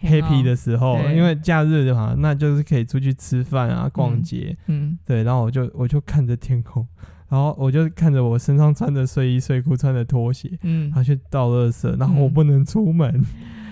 [0.00, 6.86] happy 的时候，因为假日的话，那就是可以出去吃饭啊、逛街，嗯，对，然后我就我就看着天空，
[7.28, 13.63] 然后我就看着我身上穿的睡衣、睡裤、穿的拖鞋，嗯然后去倒垃圾，然后我嗯不能出门，哎，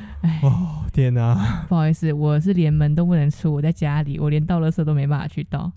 [0.42, 5.70] 哦天哪、 不好意思，我是连门都不能出，我在家里，我连倒垃圾都没办法去倒，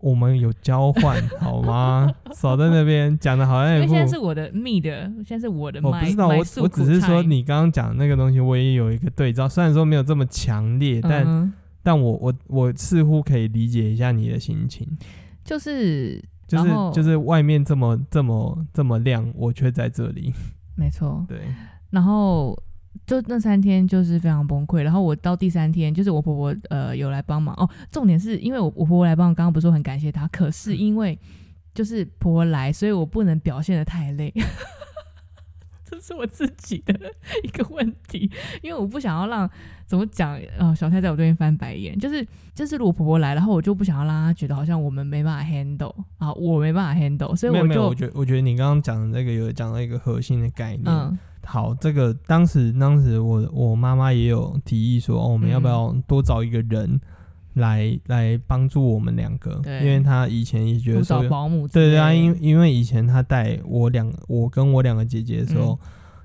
[0.00, 2.12] 我们有交换好吗？
[2.34, 11.52] 少在那边讲的好像因为一副现在是我的 me 的，现在是我的我不知道，我我只是说你刚刚讲的那个东西，我也有一个对照，虽然说没有这么强烈，但、嗯
[11.86, 14.84] 但我我我似乎可以理解一下你的心情，
[15.44, 20.32] 就是就是就是外面这么这么这么亮，我却在这里，
[20.74, 21.38] 没错，对，
[21.90, 22.60] 然后
[23.06, 24.82] 就那三天就是非常崩溃。
[24.82, 27.68] 然后我到第三天，就是我婆婆呃有来帮忙哦。
[27.90, 31.18] 重点是因为我我婆婆来帮忙，刚刚不是说很感谢她，可是因为
[31.74, 34.32] 就是婆婆来，所以我不能表现的太累。
[35.98, 36.94] 这是我自己的
[37.42, 38.30] 一个问题，
[38.62, 39.48] 因为我不想要让
[39.86, 50.84] 怎么讲呃小蔡在我对面翻白眼，就是就是如果婆婆来，然后我就不想要让她觉得好像我们没办法 handle 啊，我没办法 handle，所以我就我觉得我觉得你刚刚讲的那个有讲到一个核心的概念。
[50.86, 51.18] 嗯。
[51.48, 57.00] 好，这个当时当时我我妈妈也有提议说，哦，我们要不要多找一个人
[57.56, 59.60] 来来帮助我们两个？
[59.82, 65.78] 因为他以前也觉得说找，保姆对对啊，因因为以前他带我两我跟我两个姐姐的时候，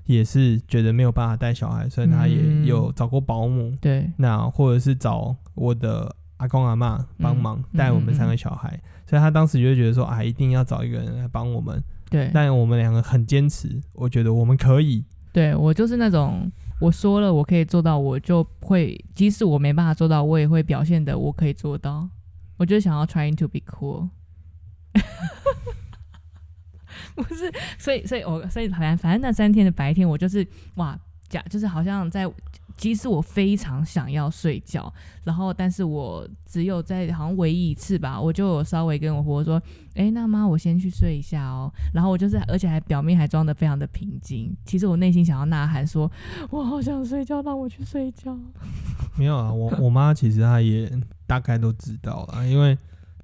[0.06, 2.66] 也是觉得没有办法带小孩，所以他也嗯。
[2.66, 4.10] 有找过保姆，对。
[4.16, 11.82] 那或者是找我的阿公阿妈帮忙嗯带我们三个小孩，所以他当时就觉得说，啊，一定要找一个人来帮我们。
[12.10, 12.30] 对。
[12.34, 15.02] 但我们两个很坚持，我觉得我们可以。
[15.32, 16.50] 对，我就是那种
[16.82, 22.08] 我说了我可以做到，我就会，即使我没办法做到，我也会表现的我可以做到。
[22.56, 24.08] 我就想要 trying to be cool，
[27.14, 32.26] 不是，所以所以我所以反正反正那三天的白天，我就是哇，假就是好像在，
[32.76, 34.92] 即使我非常想要睡觉，
[35.24, 39.62] 然后但是我只有在好像唯一一次吧，我就有稍微跟我婆婆说，
[39.94, 46.10] 哎、那妈我先去睡一下哦，然后我就是而且还表面还装的非常的平静，其实我内心想要呐喊说，
[46.50, 48.36] 我好想睡觉，让我去睡觉。
[49.16, 50.90] 没有啊，我我妈其实她也
[51.26, 52.76] 大概都知道了，因为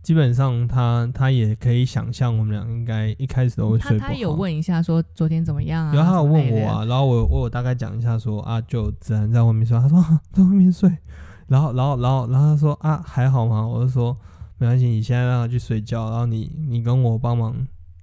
[0.02, 4.08] 基本上他他也可以想象我们俩应该一开始都会他睡不好。
[4.08, 5.94] 他有问一下说昨天怎么样啊？
[5.94, 10.90] 然后他有问我啊，然后我我有大概讲一下说啊，就自然在外面睡，他说、啊、在外面睡，
[11.48, 13.66] 然后然后然后然后他说啊还好吗？
[13.66, 14.16] 我就说
[14.58, 17.54] 没关系，你现在让他去睡觉，然后你你跟我帮忙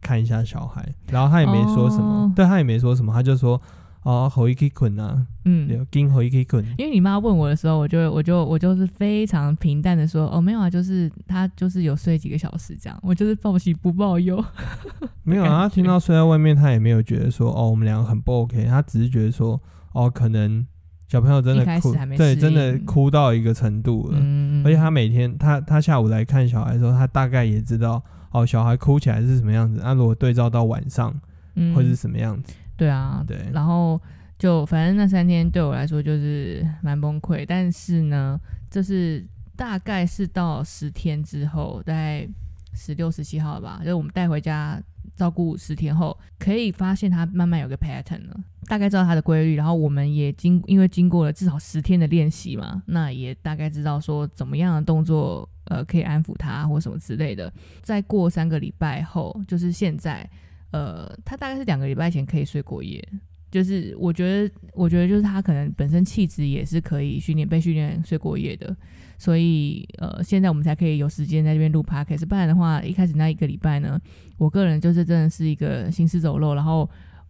[0.02, 3.60] 看一下小孩，然后他也没说什么，哦对他也没说什么，他就说
[4.06, 6.64] 哦回去困啊，嗯，对，跟回去困。
[6.78, 14.44] 因为你妈问我的时候，我就我就我就是非常平淡的说，哦，没有啊，就是她就是有睡几个小时这样，我就是报喜不报忧。
[15.24, 19.60] 没有啊，感他听到睡在外面，他也没有觉得说哦，我们两个很不 OK，他只是觉得说
[19.94, 20.64] 哦，可能
[21.08, 24.20] 小朋友真的哭对，真的哭到一个程度了。
[24.22, 29.80] 嗯，而且他每天他他下午来看小孩的时候，他大概也知道哦，小孩哭起来是什么样子。
[29.84, 31.12] 那、如果对照到晚上
[31.56, 32.54] 嗯会是什么样子？
[32.78, 34.00] 对啊，对然后
[34.38, 38.38] 就反正那三天对我来说就是蛮崩溃，但是呢，
[38.70, 42.28] 这是大概是到十天之后，大概
[42.74, 44.78] 十六、十七号吧，就是我们带回家
[45.16, 57.50] 照顾十天后，可以发现它慢慢有个 pattern 了，大概知道它的规律，然后我们也经因为经过了至少十天的练习嘛，那也大概知道说怎么样的动作呃可以安抚他或什么之类的。
[57.82, 60.30] 再过三个礼拜后，就是现在。
[60.76, 63.02] 呃，他大概是两个礼拜前可以睡过夜，
[63.50, 68.76] 就是我觉得，我觉得就是他可能本身气质也是可以训练被训练睡过夜的，
[69.18, 73.98] 所以呃，现在我们才可以有时间在这边录 p o d c a s 不然的话，一开始那一个礼拜呢，
[74.38, 76.90] 我个人就是真的是一个行尸走肉，然后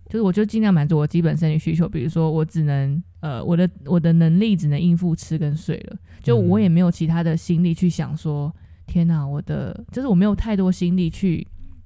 [0.09, 8.51] 就是我就尽量满足我基本生理需求，比如说我只能呃我的我的能力只能应付吃跟睡了，就我也没有其他的心力去想说，
[8.87, 11.45] 天哪，我的就是我没有太多心力去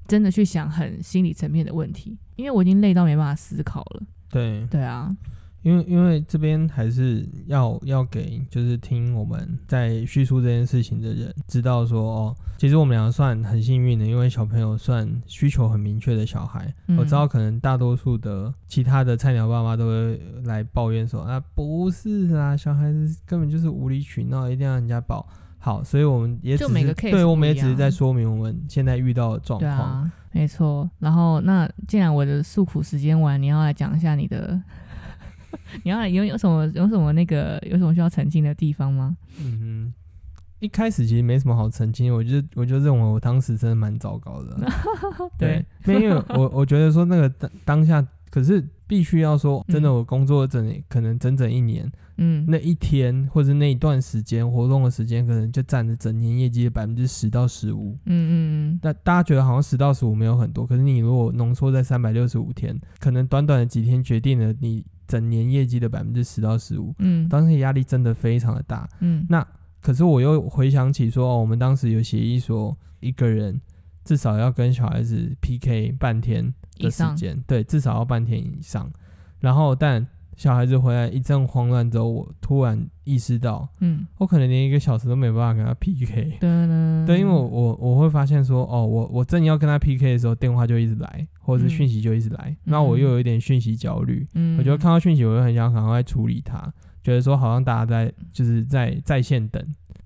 [0.09, 4.03] 真的去想很心理层面的问题，因为我已经累到没办法思考了。
[4.29, 5.15] 对，对啊，
[5.61, 16.73] 因为因为这边还是要要给就是听我们在叙述这件事情的人知道说哦，其实我们两个算很幸运的，因为小朋友算需求很明确的小孩。
[16.87, 25.27] 嗯我知道可能大多数的其他的菜鸟爸妈都会来抱怨说啊，不是啊，小孩子根本就是无理取闹，一定要人家抱。
[25.59, 29.69] 好，所以我们也只就是每个 case 对我们也只是在说明我们现在遇到的状况。
[29.69, 30.89] 对啊，没错。
[30.99, 34.59] 然后那既然我的诉苦时间完，你要来讲一下你的，
[35.83, 39.17] 你要来有有什么有什么那个有什么需要澄清的地方吗？
[39.41, 39.93] 嗯哼，
[40.59, 44.57] 一开始其实没什么好澄清，我就我就认为我当时真的蛮糟糕的。
[45.37, 51.91] 对，因为我我觉得说那个当当下，可是必须要说，真的，嗯我工作整可能整整一年，
[52.21, 57.97] 嗯，那一天或者那一段时间活动的时间，可能就占了整年业绩的百分之十到十五。
[58.05, 58.33] 嗯嗯
[58.73, 66.93] 嗯，那大家觉得好像十到十五没有很多，可是你如果浓缩在三百六十五天，可能短短的几天决定了你整年业绩的百分之十到十五。
[66.99, 68.87] 嗯当时压力真的非常的大。
[68.99, 69.45] 嗯，那
[69.81, 73.59] 可是我又回想起说，哦，我们当时有协议说，一个人
[74.03, 78.91] 至少要跟小孩子 PK 半天的时间，对，至少要半天以上。
[79.39, 80.05] 然后，但
[80.39, 86.37] 小孩子回来一阵慌乱之后，我突然意识到，嗯，我可能连一个小时都没办法跟他 PK。
[86.39, 96.71] 对，对，因为我我我会发现说，哦，我我正要跟他 PK 的时候，电话就一直来，或者是讯息就一直来，那、我又有一点讯息焦虑，嗯，我觉得看到讯息，我就很想赶快处理它，
[97.03, 99.61] 觉得说好像大家在就是在在线等。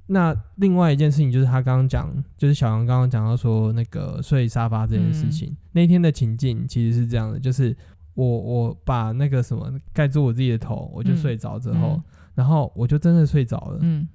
[0.07, 7.75] 那另外一件事情就是他刚刚讲，就是小杨刚刚讲到说那个睡沙发这件事情，那天的情境其实是这样的，就是
[8.13, 12.03] 我我把那个什么盖住我自己的头，我就睡着之后，嗯
[12.35, 13.77] 然后我就真的睡着了。
[13.81, 14.07] 嗯，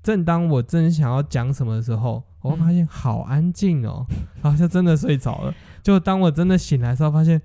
[0.00, 4.06] 正当我真想要讲什么的时候，我会发现好安静哦，
[4.40, 5.52] 然后就真的睡着了。
[5.82, 7.42] 就当我真的醒来的时候，发现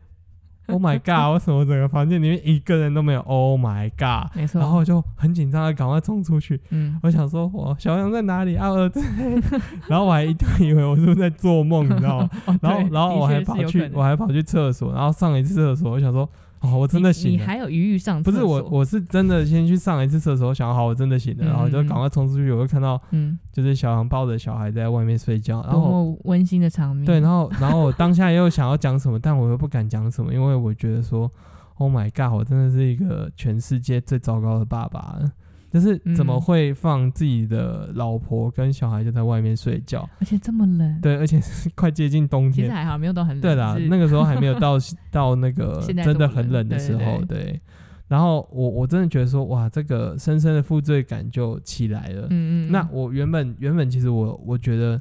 [0.71, 4.29] Oh my God，为什么整个房间里面一个人都没有？Oh my God！
[4.36, 8.69] 没错，然后我就很紧张的赶快冲出去，嗯，我想说，我小杨在哪里啊？
[8.69, 9.01] 儿子，
[9.88, 12.29] 然后我还一度以为我是不是在做梦，你知道吗？
[12.45, 16.29] 哦然后然后我还跑去我还跑去厕所，然后上了一次厕所，我想说，
[16.62, 17.38] 哦，我真的醒了。
[17.38, 31.32] 你还有余裕上不是我，我是真的先去上了一次厕所，想好我真的醒了，嗯然后就嗯赶快冲出去，我就看到嗯，就是小杨抱着小孩在外面睡觉，然后温馨的场面，对，然后然后我当下又想要讲什么，但我又不敢讲什么，因为我觉得说
[31.78, 35.32] ，Oh my God，我真的是一个全世界最糟糕的爸爸了，
[35.71, 40.08] 就是怎么嗯会放自己的老婆跟小孩就在外面睡觉？
[40.19, 42.53] 而且这么冷，对，而且是 快接近冬天。
[42.53, 44.77] 其实还好，没有到很冷，对啦，那个时候还没有到
[45.12, 47.62] 到那个真的很冷的对时候，对对。
[48.08, 52.25] 然后我我真的觉得说，哇，这个深深的负罪感就起来了。
[52.32, 54.99] 嗯嗯，那我原本原本其实我我觉得，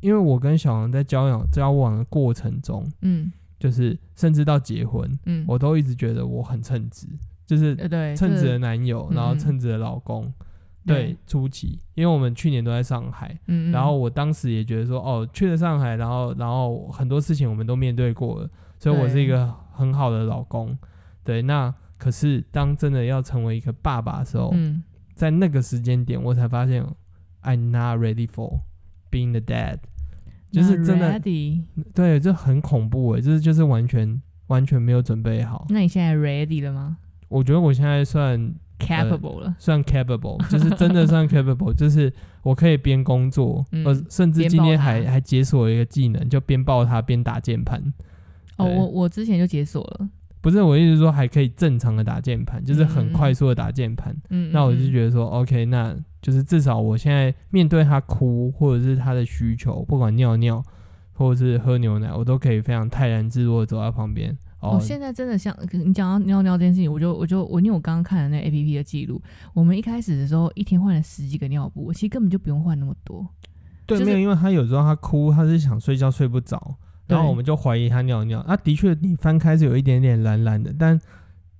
[0.00, 7.08] 因为我跟小王在交往交往的过程中，嗯就是甚至到结婚，嗯，我都一直觉得我很称职，
[7.48, 10.32] 就是呃对称职的男友，嗯然后称职的老公。
[10.86, 13.72] 对，初期，因为我们去年都在上海，嗯，嗯。
[13.72, 20.78] 然后我当时也觉得说，哦，去了上海，然后然后很多事情我们都面对过了，所以我是一个很好的老公。
[21.24, 24.82] 对，那可是当真的要成为一个爸爸的时候，嗯。
[25.14, 26.86] 在那个时间点，我才发现
[27.42, 28.60] I'm not ready for
[29.10, 29.78] being the dad，
[30.52, 31.20] 就是真的
[31.92, 35.66] 对，这很恐怖诶，就是就是完全完全没有准备好。
[35.70, 38.38] 那你现在 ready 了吗我觉得我现在算
[38.78, 42.12] ？capable 了，算 capable，就是真的算 capable，就是
[42.42, 47.82] 我可以边工作，嗯呃，甚至今天还还解锁一个技能，就边抱他边打键盘。
[48.56, 50.08] 哦，我我之前就解锁了，
[50.40, 54.16] 不是我意思说还可以正常的打键盘，就是很嗯快速的打键盘。
[54.30, 60.62] 嗯，那我就觉得说，OK，那就是至少我现在面对他哭或者是他的需求，不管尿尿
[61.12, 64.36] 或者是喝牛奶，我都可以非常泰然自若的走在旁边。
[64.60, 69.20] 哦，哦，现在真的像你讲到尿尿这件事情，我就我就我因为我刚刚看了那 A P P 的记录，
[69.54, 73.26] 我们一开始的时候一天换了十几个尿布，其实根本就不用换那么多。
[73.86, 78.40] 对，就是没有，因为他有时候他哭，他是想睡觉睡不着，然后我们就怀疑他尿尿。
[78.40, 81.00] 啊，的确你翻开是有一点点蓝蓝的，但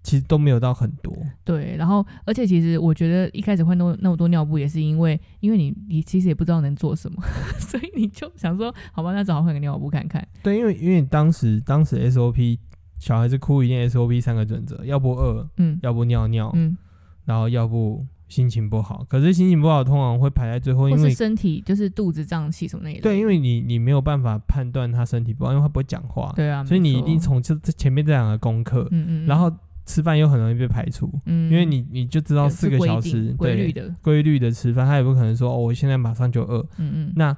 [0.03, 1.15] 其实都没有到很多。
[1.45, 7.23] 对，然后而且其实我觉得一开始换那那么多尿布，也是因为因为你你其实也不知道能做什么，
[7.61, 10.27] 所以你就想说，好吧，那只好换个尿布看看。
[10.43, 12.59] 对，因为因为当时当时 SOP
[12.99, 15.79] 小孩子哭一定 SOP 三个准则，要不饿，嗯。
[15.83, 16.77] 要不尿尿，嗯，
[17.25, 19.07] 然后要不心情不好。
[19.09, 23.01] 可是心情不好通常会排在最后，因为身体就是肚子胀气什么那一类。
[23.01, 29.27] 对，因为你你没有办法判断他身体不好，因为他不会讲话，对啊，所以你一定从这这前面这两个功课，嗯嗯，嗯。
[29.27, 29.51] 然后
[29.87, 37.35] 吃饭又很容易被排除，嗯，因为你你就知道四个小时对规律的，规律的吃饭，他也不可能说哦，我现在马上就饿，嗯嗯，那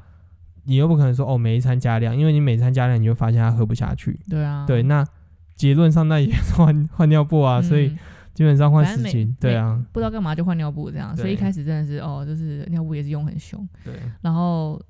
[0.64, 4.18] 你又不可能说哦，每一餐加量，因为你每餐加量，你就发现他喝不下去。
[4.29, 5.07] 对啊，对，那
[5.61, 7.99] 结论上那也是换换尿布啊，所以嗯
[8.33, 13.92] 基本上换反正每事情，对啊，不知道干嘛就换尿布这样，所以一开始真的是哦，就是尿布也是用很凶，对，
[14.23, 14.81] 然后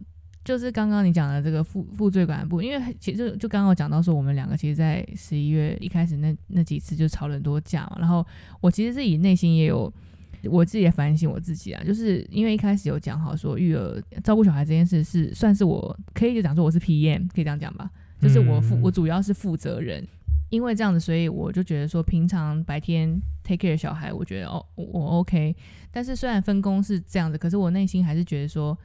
[0.45, 8.25] 就是刚刚你讲的这个负负罪感的部，因为其实就刚刚我讲到说，我们两个其实，在十一月一开始那那几次就吵了很多架嘛，然后
[8.61, 9.93] 我其实自己内心也有
[10.45, 18.83] 我自己也反省我自己啊，就是因为一开始有讲好说育儿照顾小孩这件事是算是我可以就讲说我是 PM，可以这样讲吧，就是我负、嗯。
[18.83, 20.07] 我主要是负责人。
[20.51, 25.57] 因为这样子，所以我就觉得说，平常白天 take care 小孩，我觉得哦，我 OK。
[25.91, 28.77] 但是虽然分工是这样子，可是我内心还是觉得说，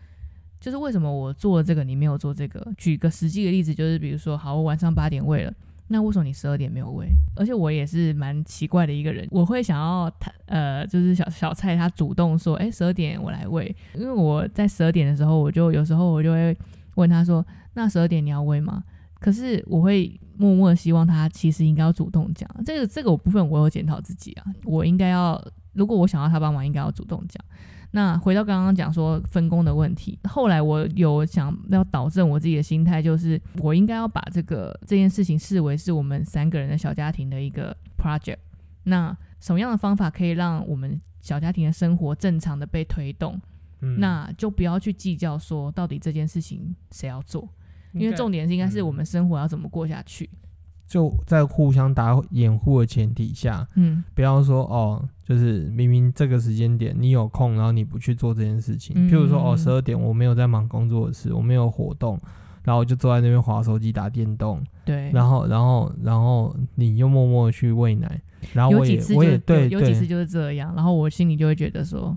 [0.59, 2.65] 就是为什么我做了这个，你没有做这个？
[2.77, 5.53] 举个实际的例子，就是比如说，好，我晚上八点喂了，
[5.87, 7.07] 那为什么你十二点没有喂？
[7.35, 16.55] 而且我也是蛮奇怪的一个人，我会想要他呃，就是小小蔡他主动说，哎，十二点我来喂，因为我在十二点的时候，我就有时候我就会
[16.95, 18.83] 问他说，那十二点你要喂吗？
[19.19, 25.41] 可是我会默默的希望他其实应该要主动讲，这个这个我部分我有检讨自己啊，我应该要，
[25.73, 27.43] 如果我想要他帮忙，应该要主动讲。
[27.91, 38.39] 那回到刚刚讲说分工的问题，后来我有想要导正我自己的心态，就是我应该要把这个这件事情视为是我们三个人的小家庭的一个 project。
[38.83, 43.39] 那什么样的方法可以让我们小家庭的生活正常的被推动，
[43.79, 47.47] 嗯那就不要去计较说到底这件事情谁要做，
[47.95, 48.87] 因为重点是应该是嗯。
[48.87, 50.29] 我们生活要怎么过下去。
[50.87, 54.03] 就在互相打掩护的前提下，嗯。
[54.13, 58.95] 不要说哦，就是明明这个时间点你有空，然后你不去做这件事情。
[58.95, 62.19] 嗯譬如说哦，嗯十二点我没有在忙工作的事，我没有活动，
[62.63, 68.21] 然后我就坐在那边划手机打电动，对，然后然后然后你又默默地去喂奶，
[68.53, 72.15] 然后我也有几次就我也对有几次就是这样，然后我心里就会觉得说，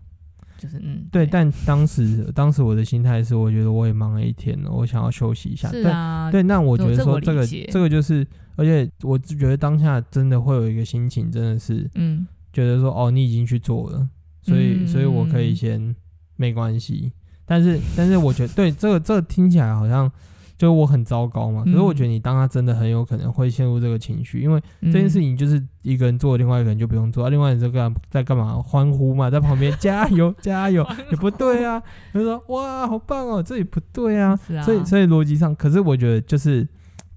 [0.58, 5.70] 就是嗯，对，但当时当时我的心态是，我觉得我也忙了一天了，我想要休息一下。
[5.70, 14.08] 对是啊，对，那我觉得说这个这个就是，而且我就觉得当下真的会有一个心情，真的是嗯觉得说哦，你已经去做了，
[14.42, 15.96] 所以、所以我可以嗯先
[16.36, 17.12] 没关系。
[17.46, 20.10] 但是但是我觉得对这个这个听起来好像
[20.58, 31.80] 就我很糟糕嘛，可是我觉得你当他真的很有可能会陷入这个情绪，因为这这件事情就是一个人做，另外一个人就不用做，啊、另外一个人在干在干嘛欢呼嘛，在旁边加油加油， 也不对啊，
[32.12, 36.66] 就说哇好棒哦，这也不对啊，啊，所以所以逻辑上，可是我觉得就是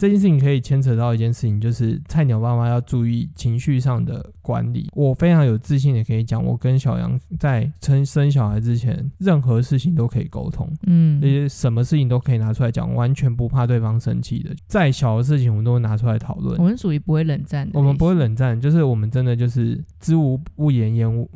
[0.02, 4.90] 这件事情可以牵扯到一件事情，就是菜鸟爸妈要注意情绪上的管理。
[4.96, 14.50] 我非常有自信的可以讲，我跟小杨在生生小孩之前，任何事情都可以沟通，嗯而且什么事情都可以拿出来讲，完全不怕对方生气的。
[14.66, 16.64] 再小的事情，我们都会拿出来讨论我。
[16.64, 21.30] 们属于不会冷战的，我们不会冷战，就是我们真的就是知无不言，言无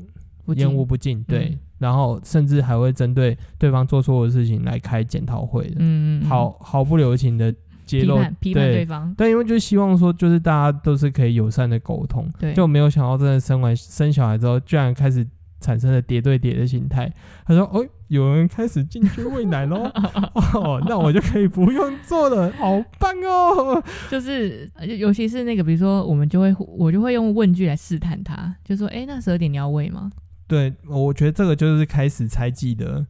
[0.56, 1.50] 言无不尽，对。
[1.50, 5.76] 嗯然后甚至还会针对对方做错的事情来开检讨会的。
[5.80, 7.54] 嗯嗯嗯毫毫不留情的
[7.86, 15.26] 揭批露，判批判对对方，但因为就希望说，就是大家都是可以友善的沟通，对，就没有想到真的生完生小孩之后，居然开始
[15.62, 17.12] 产生了叠对叠的心态。
[17.46, 19.90] 他说：“哦，有人开始进去喂奶喽，
[20.54, 23.82] 哦，那我就可以不用做了，好棒哦。
[24.12, 30.12] 就是呃尤其是那个，比如说我们就会我就会用问句来试探他，就说，哎、那十二点你要喂吗？”
[30.48, 33.04] 对，我觉得这个就是开始猜忌的，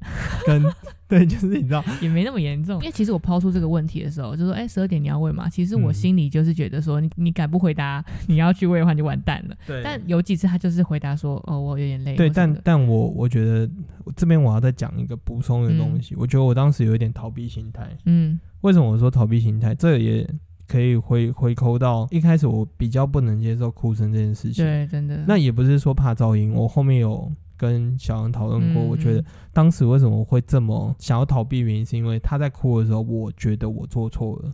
[0.45, 0.63] 跟
[1.09, 5.47] 对，就是你知道，也没那么严重，因为其实我抛出这个问题的时候，就说，哎、十二点你要喂吗？
[5.47, 9.55] 其实我嗯心里就是觉得说，你你敢不回答你要去喂的话，你就完蛋了。
[9.67, 12.15] 对但有几次他就是回答说，哦，我有点累。
[12.15, 13.69] 对，但但我我觉得
[14.15, 17.87] 这边我要再讲一个补充的东西，我觉得我当时有一点逃避心态。
[18.05, 19.75] 嗯为什么我说逃避心态？
[19.75, 20.27] 这也
[20.67, 24.65] 可以回回扣到一开始我比较不能接受哭声这件事情。
[24.65, 25.23] 对，真的。
[25.27, 34.53] 那也不是说怕噪音，我后面有跟小杨讨论过，嗯我觉得当时为什么会这么想要逃避，原因是因为他在哭的时候，我觉得我做错了，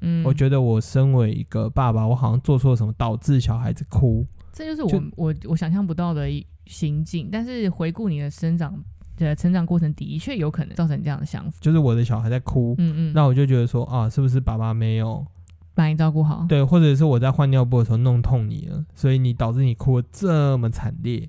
[0.00, 4.26] 嗯，我觉得我身为一个爸爸，我好像做错了什么，导致小孩子哭。
[4.52, 7.28] 这就是我就我我想象不到的一心境。
[7.32, 8.78] 但是回顾你的生长
[9.16, 11.56] 的成长过程，的确有可能造成这样的想法。
[11.60, 15.24] 就是我的小孩在哭，嗯嗯，那我就觉得说啊，是不是爸爸没有
[15.74, 16.44] 把你照顾好。
[16.48, 21.26] 对，或者是我在换尿布的时候弄痛你了，所以你导致你哭的这么惨烈，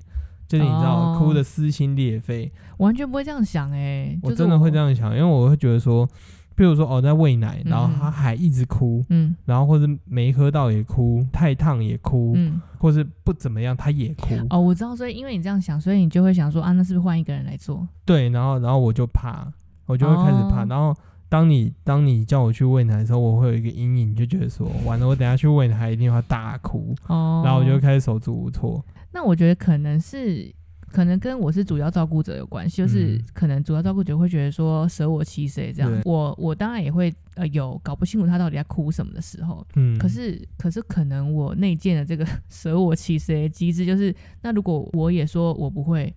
[0.53, 2.51] 就是你知道、哦哭的撕心裂肺。
[2.77, 4.77] 完全不会这样想哎、就是我真的会这。
[4.77, 6.07] 样想，因为我会觉得说，
[6.55, 14.35] 比如说哦，在喂奶，然后嗯他还一直哭，嗯然后或者没喝到也哭，太烫也哭，嗯，或是不怎么样他也哭。
[14.49, 17.87] 哦，我知道，所以因为你这样想，所以你就会想说啊，那是不是换一个人来做？
[18.05, 19.47] 对，然后然后我就怕，
[19.85, 20.95] 我就会开始怕，哦然后。
[21.29, 28.85] 当你当你叫我去喂奶的时候，我会有一个阴影，就觉得说完了，我等下去喂奶，他一定要大哭，哦，然后我就会开始手足无措。
[29.13, 30.53] 那我觉得可能是。
[30.91, 46.13] 可能跟我是主要照顾者有关系，就是嗯可能主要照顾者会觉得说舍我其谁这样，我我当然也会呃有搞不清楚他到底在哭什么的时候，嗯，可是，可是可能我内建的这个 舍我其谁机制，就是那如果我也说我不会，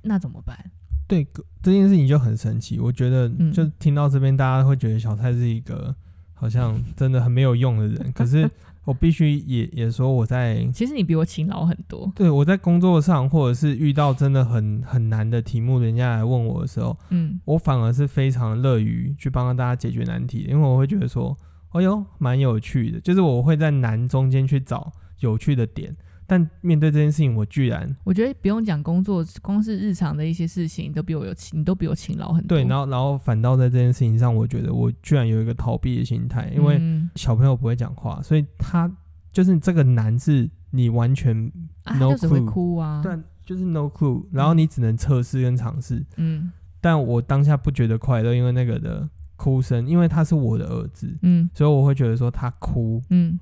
[0.00, 0.58] 那怎么办？
[1.06, 1.26] 对
[1.62, 2.80] 这件事情就很神奇。
[2.80, 5.94] 我觉得嗯就听到这边，大家会觉得小蔡是一个
[6.32, 8.10] 好像真的很没有用的人。
[8.14, 8.50] 可是
[8.84, 21.36] 我必须也也说，我在其实你比我勤劳很多，对我在工作上，或者是遇到真的很很难的题目，人家来问我的时候，嗯我反而是非常乐于去帮大家解决难题，因为我会觉得说，
[21.70, 25.96] 哎呦，蛮有趣的，就是我会在难中间去找有趣的点。
[26.26, 32.56] 但面对这件事情，我居然我觉得不用讲工作，光是日常的一些事情，你都比我有勤，你都比我勤劳很多。
[32.56, 38.90] 对，然后然后反倒在这件事情上，我觉得我居然有一个逃避的心态，因为嗯小朋友不会讲话，所以他
[39.32, 41.36] 就是这个难是你完全
[41.84, 46.04] 啊，no 他就只会 clue 哭啊，但就是 no clue，然后你只能测试跟尝试。
[46.16, 46.52] 嗯。
[46.80, 51.48] 但我当下不觉得快乐，因为那个的哭声，因为他是我的儿子，嗯。
[51.54, 53.38] 所以我会觉得说他哭，嗯，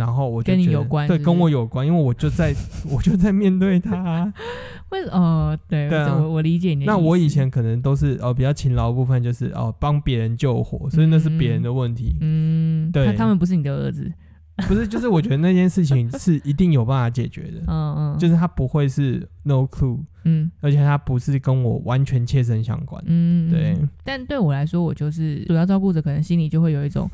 [0.00, 2.54] 然后我跟你有关对，跟我有关，因为我就在
[2.90, 4.32] 我就在面对他。
[4.88, 6.86] 为哦，对，对啊我我理解你的。
[6.86, 12.16] 那我以前可能都是哦比较勤劳的部分，就是哦帮别人救火，所以那是别人的问题。
[12.20, 14.10] 嗯，对他他们不是你的儿子，
[14.66, 23.00] 不是，就是我觉得那件事情 是一定有办法解决的，嗯嗯，就是他不会是 no clue，嗯而且他不是跟我完全切身相关。
[23.06, 27.08] 嗯，对嗯但对我来说，我就是主要照顾者，可能心里就会有一种，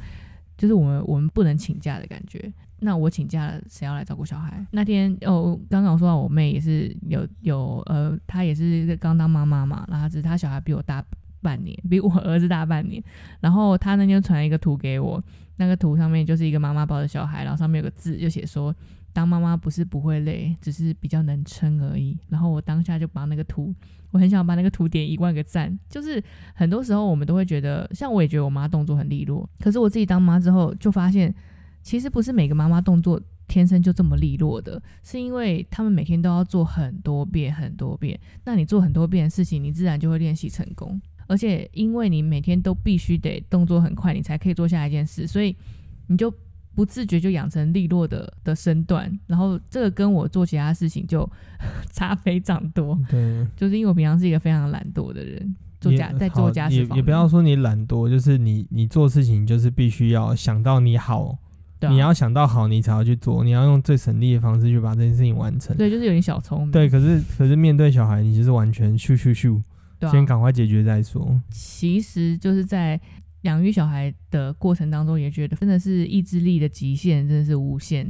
[0.57, 2.51] 就是我们我们不能请假的感觉。
[2.81, 4.65] 那我请假了，谁要来照顾小孩？
[4.71, 11.05] 那天哦，刚刚我说到我妹也是有有呃，她也是刚当妈妈嘛，然后只是她小孩比我大
[11.41, 13.03] 半年，比我儿子大半年。
[13.41, 15.23] 然后她那天传一个图给我，
[15.57, 18.75] 那个图上面就是一个妈妈抱着小孩，然后上面有个字，就写说。
[19.13, 22.19] 当妈妈不是不会累，只是比较能撑而已。
[22.29, 23.75] 然后我当下就把那个图，
[24.11, 25.75] 我很想把那个图点一万个赞。
[25.89, 26.23] 就是
[26.55, 31.35] 很多时候我们都会觉得，像我也觉得我妈动作很利落，可是我自己当妈之后就发现，
[31.87, 38.19] 其实不是每个妈妈动作天生就这么利落的，是因为他们每天都要做很多遍很多遍。
[38.45, 41.01] 那你做很多遍的事情，你自然就会练习成功。
[41.29, 45.55] 而且因为你每天都必须得动作很快，你才可以做下一件事，所以
[46.09, 46.29] 你就
[46.75, 49.17] 不自觉就养成利落的的身段。
[49.29, 51.29] 然后这个跟我做其他事情就
[51.95, 61.39] 差非常多，对，就是因为我平常是一个非常懒惰的人，做家在做家事也也不要说你懒惰，就是你你做事情就是必须要想到你好，
[61.79, 65.77] 对啊你要想到好你才要去做，你要用最省力的方式去把这件事情完成。
[65.77, 69.63] 对，就是有点小聪明，对，可是可是面对小孩，你就是完全咻咻咻，
[69.99, 71.41] 对啊先赶快解决再说。
[71.51, 73.01] 其实就是在
[73.43, 78.05] 养育小孩的过程当中，也觉得真的是意志力的极限真的是无限。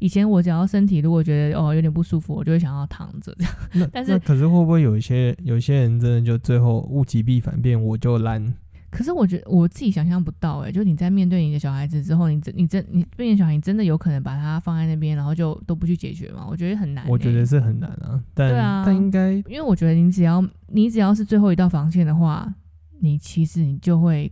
[0.00, 3.54] 以前我只要身体如果觉得哦有点不舒服，我就会想要躺着这样。
[3.74, 8.42] 那 但是那可是会不会有一些有一些人真的就最后物极必反，变我就烂？
[8.90, 16.46] 可是我觉得我自己想象不到哎、就你在面对你的小孩子之后，你真你真你面对小孩，你真的有可能把他放在那边，然后就都不去解决吗？
[16.50, 17.10] 我觉得很难、欸。
[17.10, 22.52] 我觉得是很难啊，但、对啊但应该因为我觉得你只要你只要是最后一道防线的话，
[22.98, 24.30] 你其实你就会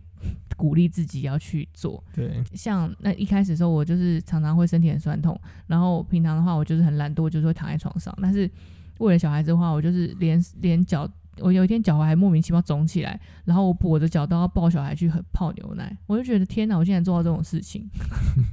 [0.57, 2.03] 鼓励自己要去做。
[2.13, 8.13] 对像那一开始的时候，我就是常常会身体很酸痛，然后平常的话我就是很懒惰，就是会躺在床上。
[8.21, 8.49] 但是
[8.97, 11.09] 为了小孩子的话，我就是连连脚，
[11.41, 17.89] 我有一天脚踝还莫名其妙肿起来，然后我跛着脚都要抱小孩去喝泡牛奶，我就觉得天哪，我竟然做到这种事情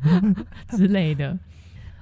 [0.69, 1.39] 之类的。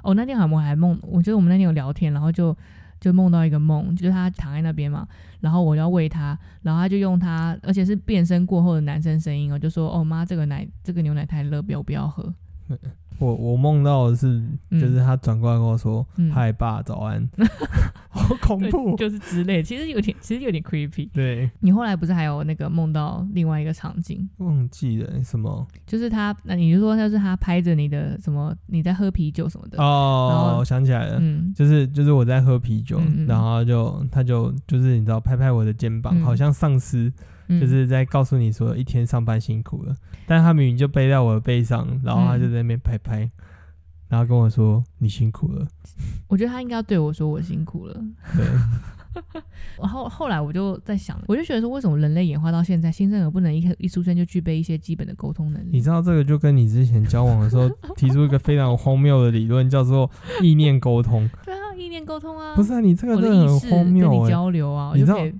[0.02, 2.54] 哦，那天好像我还梦，我觉得我们那天有聊天，然后就
[3.00, 5.08] 就梦到一个梦，就是他躺在那边嘛，
[5.40, 12.32] 然后我要喂他，然后他就用他，而且是变身过后的男生声音哦，就说：“哦妈，这个奶这个牛奶太热，不要不要喝。
[13.20, 14.80] 我我梦到的是，嗯。
[14.80, 17.28] 就是他转过来跟我说：“嗯嗨爸，早安。”
[18.10, 18.96] 好恐怖。
[18.96, 21.08] 就是之类，其实有点，其实有点 creepy。
[21.12, 25.66] 对，你后来不是还有那个梦到另外一个场景，忘记了什么？
[25.86, 31.18] 就是他，那你就说他是他拍着你的什么，你在喝啤酒什么的，哦，我想起来了。
[31.20, 36.22] 嗯，就是就是我在喝啤酒，嗯嗯然后就他就就是你知道拍拍我的肩膀，嗯。
[36.22, 37.12] 好像上司
[37.48, 39.94] 嗯就是在告诉你说一天上班辛苦了，
[40.26, 43.30] 但他明明就背在我的背上，然后他就在那边拍拍，
[44.08, 45.66] 然后跟我说你辛苦了，
[46.28, 47.94] 我觉得他应该要对我说我辛苦了。
[48.36, 48.44] 对，
[49.78, 55.68] 然后后来我就在想，我就觉得说，为什么人类演化到现在，新生儿不能一一出生就具备一些基本的沟通能力？
[55.72, 60.10] 你知道这个就跟你之前交往的时候提出一个非常荒谬的理论，叫做
[60.42, 61.28] 意念沟通。
[61.44, 65.34] 对啊，意念沟通啊，不是啊，你这个真的很荒谬哎、交流啊，我你知道就可以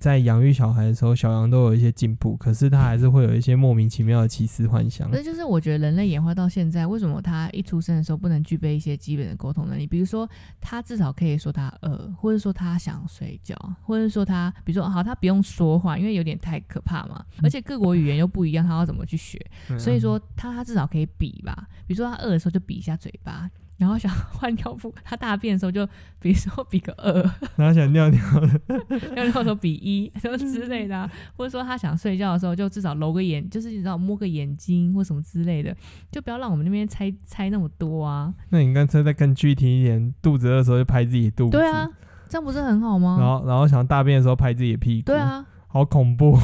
[0.00, 5.22] 在养育小孩的时候，小羊都有一些进步，可是他还是会有一些莫名其妙的奇思幻想那。
[5.22, 9.86] 就是我觉得人类演化到现在，为什么他一出生的时候不能具备一些基本的沟通能力？
[9.86, 10.28] 比如说，
[10.60, 17.24] 他至少可以说他饿，或者说他想睡觉，或者说他，比如说好，他不用说话，因为有点太可怕嘛。
[17.42, 19.38] 而且各国语言又不一样，他要怎么去学？
[19.70, 23.50] 嗯所以说他他至少可以比吧，比如说他饿的时候就比一下嘴巴。
[23.76, 25.84] 然后想 换尿布，他大便的时候就，
[26.20, 27.12] 比如说比个二，
[27.56, 28.46] 然后想尿尿的，
[29.14, 35.76] 尿尿的时候比一，什么之类的、啊，或者说他想睡觉的时候就至少揉个眼，就是你知道摸个眼睛或什么之类的，
[36.12, 38.32] 就不要让我们那边猜猜那么多啊。
[38.50, 41.88] 那你干脆再更具体一点，肚子饿的时候就拍自己肚子，对啊，
[42.28, 43.16] 这样不是很好吗？
[43.18, 46.38] 然后然后想大便的时候拍自己的屁股，对，啊，好恐怖，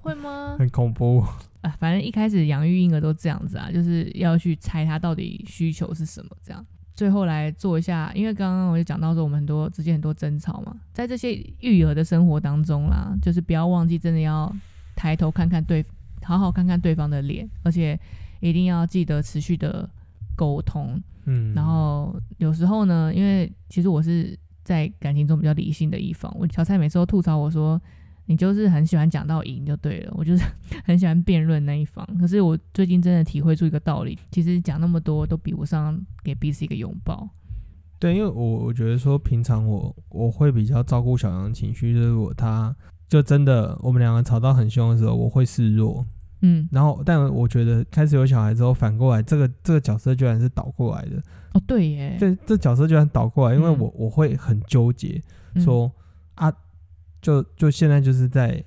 [0.00, 0.54] 会吗？
[0.58, 1.24] 很恐怖。
[1.62, 6.64] 啊，反正一开始养育婴儿都这样子啊，就是要去猜他到底需求是什么，这样。
[6.96, 14.50] 最后来做一下，因为刚刚我就讲到说我们很多之间很多争吵嘛，在这些育儿的生活当中啦，就是不要忘记真的要
[14.96, 15.84] 抬头看看对，
[16.22, 18.00] 好好看看对方的脸，而且
[18.40, 19.88] 一定要记得持续的
[20.34, 21.00] 沟通。
[21.26, 27.78] 嗯，然后有时候呢，因为其实我是在感情中比较理性的一方，我小蔡每次都吐槽我说。
[28.26, 30.44] 你就是很喜欢讲到赢就对了，我就是
[30.84, 32.06] 很喜欢辩论那一方。
[32.18, 37.28] 可是我最近真的体会出一个道理，其实讲那么多都比不上给彼此一个拥抱。
[37.98, 42.74] 对，因为我我觉得说平常我我会比较照顾小杨的情绪，就是如果他
[43.08, 46.04] 就真的我们两个吵到很凶的时候，我会示弱，
[46.42, 51.22] 嗯，然后但我觉得开始有小孩之后，反过来这个这个角色居然是倒过来的，
[51.54, 55.22] 哦，对耶，这这角色居然倒过来，因为嗯我我会很纠结，
[55.54, 55.90] 嗯说
[56.34, 56.52] 啊，
[57.26, 58.62] 就就现在就是在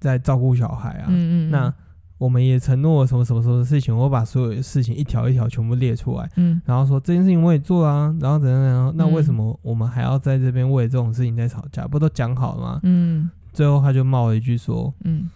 [0.00, 1.74] 在照顾小孩啊，嗯嗯，那
[2.16, 11.86] 我们也承诺什么什么什么事情，我把所有的事情一条一条全部列出来，嗯然后说这件事情我也做了啊，然后怎样怎样，那嗯为什么我们还要在这边为这种事情在吵架？
[11.86, 12.80] 不都讲好了吗？
[12.84, 15.28] 嗯最后他就冒了一句说，嗯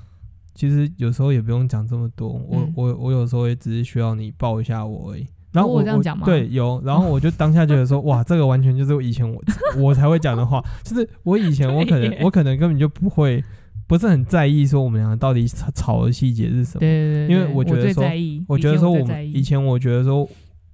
[0.55, 5.27] 其实有时候也不用讲这么多，我、嗯我我有时候也只是需要你抱一下我而已。
[5.53, 6.25] 然后我我这样讲吗？
[6.25, 9.43] 对，有，然后我就当下觉得说， 哇，这个完全就是我以前我
[9.77, 13.45] 我才会讲的话，就是我以前 我可能我可能根本就不会，
[13.87, 16.81] 不是很在意说我们两个到底吵吵的细节是什么。
[16.81, 18.05] 对对对，因为我觉得说
[18.49, 20.29] 我觉得说我们以前我觉得说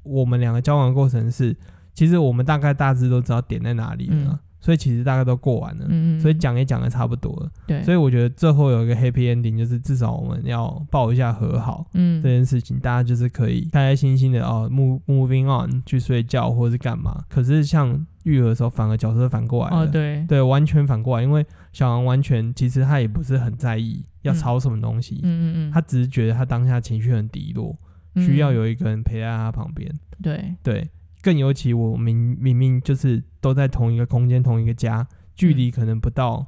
[0.05, 1.57] 我们两个交往的过程是，
[1.93, 4.39] 其实我们大概大致都知道点在哪里了，嗯
[4.69, 5.87] 所以其实大概都过完了，
[6.21, 7.51] 所以嗯讲也讲的差不多了。
[7.67, 11.87] 对，所以我觉得最后有一个 happy ending，就是至少我们要抱一下和好。
[11.95, 12.23] 嗯。
[12.23, 17.25] 这件事情，大家就是可以开开心心的哦，move moving on 去睡觉或者是干嘛。
[17.31, 20.23] 可是像育儿的时候，反而角色反过来了，哦对。
[20.29, 24.37] 对，完全反过来，因为小王完全其实他也不是很在意要嗯。
[24.37, 27.75] 吵什么东西，嗯嗯嗯，他只是觉得他当下情绪很低落，
[28.17, 29.91] 嗯需要有一个人陪在他旁边。
[30.23, 30.55] 对。
[30.63, 30.87] 对，
[31.23, 36.47] 更尤其我明明明就是都在同一个空间、同一个家，距离可能不到，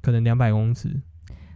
[0.00, 1.00] 可能两百公尺，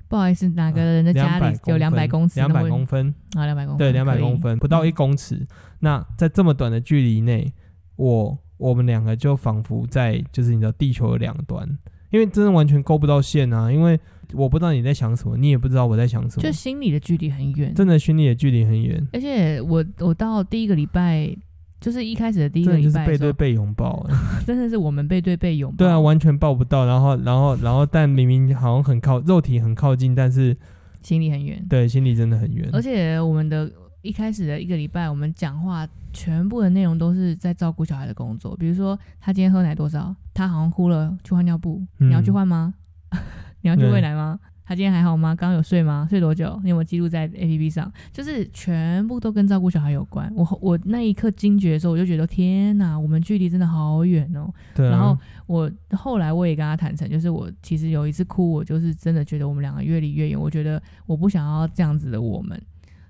[0.09, 2.41] 不好意思，哪个人的家里有两百公尺？
[2.41, 5.47] 两百公分，啊，两百公对，两百公分，不到一嗯公尺。
[5.81, 7.53] 那在这么短的距离内，
[7.97, 11.66] 我我们两个就仿佛在就是你知道地球的两端，
[12.11, 13.99] 因为真的完全勾不到线啊，因为
[14.33, 16.43] 我不知道你在想什么，你也不知道我在想什么。
[16.43, 21.37] 就，心里的距离很远，真的心里的距离很远，而且我我到第一个礼拜，
[21.81, 24.14] 就是一开始的第一个礼拜就是背对背拥抱、 欸。
[24.47, 30.57] 真的是我们背对背拥抱，对啊，完全抱不到，然后，然后，然后，但明明好像很靠，肉体很靠近，但是
[31.03, 32.68] 心里很远，对心里真的很远。
[32.72, 33.70] 而且我们的
[34.03, 42.74] 一开始的一个礼拜，我们讲话全部的内容都是在照顾小孩的工作，比如说他今天喝奶多少，他好像哭了，去换尿布，嗯你要去换吗？
[43.62, 44.39] 你要去喂奶吗？
[44.67, 45.35] 他今天还好吗？
[45.35, 46.07] 刚刚有睡吗？
[46.11, 46.61] 睡多久？
[46.64, 47.91] 你有没有记录在 A P P 上？
[48.12, 50.31] 就是全部都跟照顾小孩有关。
[50.35, 54.53] 我我那一刻惊觉的时候，我就觉得天哪，我们距离真的好远哦。
[54.75, 60.39] 对啊，然后我后来我也跟他坦诚，就是我其实有一次哭，我就是真的觉得我们两个越离越远。
[60.39, 62.61] 我觉得我不想要这样子的我们，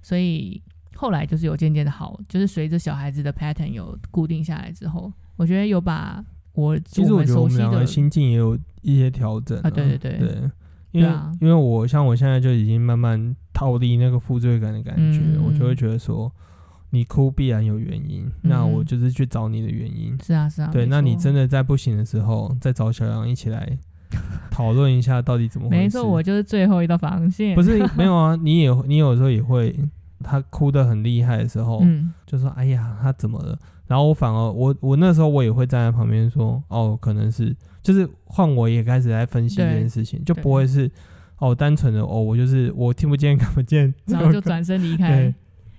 [0.03, 0.63] 所以
[0.95, 10.51] 后来就是有渐渐的好，就是随着小孩子的 pattern 有固定下来之后，我觉得有把我其实我觉得我们两个心境也有一些调整啊对对对对，
[10.97, 16.31] 因为、因为我像我现在就已经慢慢逃离那个负罪感的感觉，嗯我就会觉得说，
[16.91, 20.17] 你哭必然有原因，那我就是去找你的原因。
[20.23, 23.79] 是啊是啊，对，那你真的在不行的时候，再找小杨一起来
[24.51, 25.83] 讨论一下到底怎么回事。
[25.83, 27.55] 没错，我就是最后一道防线。
[27.55, 29.75] 不是 没有啊，你也你有时候也会，
[30.23, 37.55] 他哭得很厉害的时候，嗯就说：“哎呀，他怎么了？”然后我反而我我那时候我也会站在旁边说：“哦，可能是
[37.87, 40.91] 就是换我也开始在分析这件事情，就不会是
[41.39, 45.09] 哦单纯的哦我就是我听不见看不见，然后就转身离开。
[45.33, 45.35] 对。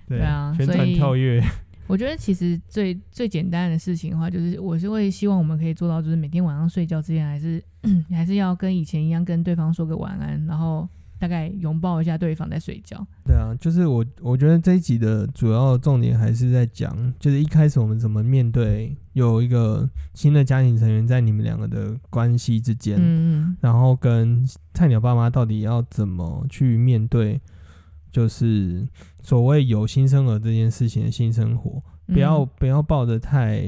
[0.08, 1.38] 对对啊旋转跳跃，
[1.86, 7.62] 我觉得其实最最简单的事情的话，就是我是会希望我们可以做到，就是每天晚上睡觉之前，还是
[8.08, 10.88] 还是要跟以前一样，跟对方说个晚安，然后
[11.18, 13.06] 大概拥抱一下对方再睡觉。
[13.24, 27.40] 对啊，就是我我觉得这一集的主要重点还是在讲，就是一开始我们怎么面对有一个新的家庭成员在你们两个的关系之间，嗯然后跟菜鸟爸妈到底要怎么去面对，
[28.10, 28.86] 就是
[29.20, 33.58] 所谓有新生儿这件事情的新生活，嗯，不要不要抱得太，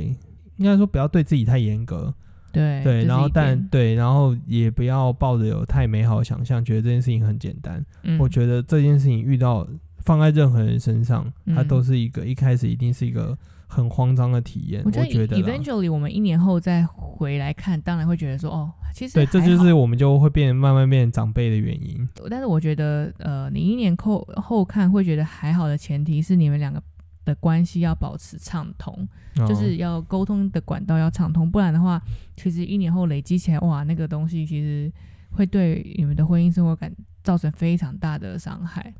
[0.57, 2.14] 应该说不要对自己太严格，
[2.53, 7.84] 对对，然后但对，然后也不要抱着有太美好的想象，觉得这件事情很简单。
[8.03, 9.66] 嗯我觉得这件事情遇到
[10.05, 13.36] 放在任何人身上，它嗯都是一个一开始一定是一个
[13.66, 14.82] 很慌张的体验。
[14.84, 22.09] 我我觉得 eventually 我们一年后再回来看，当然会觉得说，哦，其实对，这就是我们就会变慢慢变长辈的原因。
[22.28, 26.82] 但是我觉得，呃，你一年后后看会觉得还好的前提是你们两个
[27.25, 29.47] 的关系要保持畅通，哦。
[29.47, 32.01] 就是要沟通的管道要畅通，不然的话，
[32.37, 34.91] 其实一年后累积起来，哇，那个东西其实
[35.31, 36.93] 会对你们的婚姻生活感
[37.23, 38.93] 造成非常大的伤害。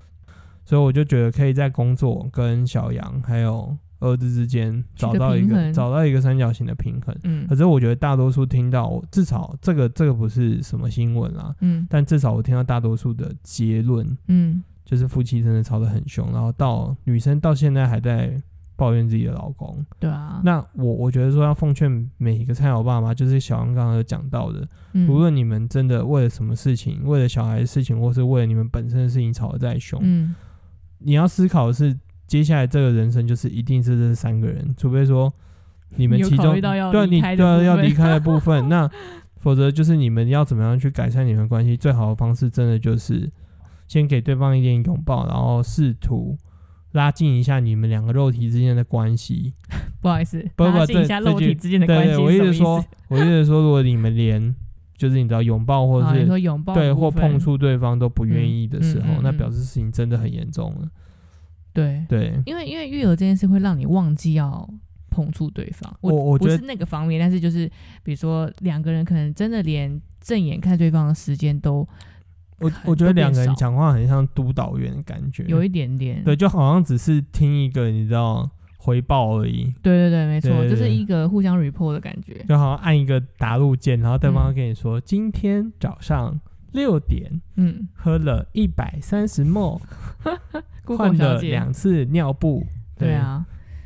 [0.65, 7.17] 所以我就觉得可以在工作跟小杨还有儿子之间找到一个找到一个三角形的平衡。
[7.25, 7.47] 嗯。
[7.49, 11.87] 可是我觉得大多数听到，至少这个这个不是什么新闻啦，嗯。
[11.91, 14.17] 但至少我听到大多数的结论。
[14.29, 18.35] 嗯就是夫妻真的吵得很凶，然后到女生到现在还在
[18.77, 19.85] 抱怨自己的老公。
[19.99, 30.35] 对啊，那我我觉得说要奉劝每一个菜鸟爸妈，就是小杨刚刚有讲到的，嗯无论你们真的为了什么事情，为了小孩的事情，或是为了你们本身的事情吵得再凶，嗯
[30.99, 35.33] 你要思考的是，接下来这个人生就是一定是这三个人，除非说
[35.97, 38.91] 你们其中对啊你对啊要离开的部分， 那
[39.37, 41.77] 否则就是你们要怎么样去改善你们关系？
[41.77, 43.31] 最好的方式真的就是
[43.91, 46.39] 先给对方一点拥抱，然后试图
[46.93, 49.53] 拉近一下你们两个肉体之间的关系。
[50.01, 54.55] 不好意思，不不拉近一下肉体之间的关系对对，我是什么意意思说， 我一直说，如果你们连
[54.97, 60.89] 就是你知道拥抱或者是说拥抱对或碰，触对方都不愿意的时候，嗯嗯嗯嗯那表示事情真的很严重了。
[61.73, 64.69] 对，对，因为因为育儿这件事会让你忘记要
[65.11, 65.93] 碰触对方。
[66.01, 67.69] 我我觉得不是那个方面，但是就是
[68.05, 71.87] 比如说两个人可能真的连正眼看对方的时间都
[72.61, 73.55] 我我觉得两个人少。
[73.55, 76.23] 讲话很像督导员的感觉，有一点点。
[76.23, 78.49] 对，就好像只是听一个你知道
[78.79, 82.45] 回报而已，对对对，没错，就是一个互相 report 的感觉。
[82.49, 86.39] 就好像按一个打入键，然后对方跟你说，今天早上
[86.73, 87.89] 六点嗯。
[87.95, 92.67] 喝了一百三十 ml，，Google 换了，两次尿布。
[92.99, 93.45] 对啊，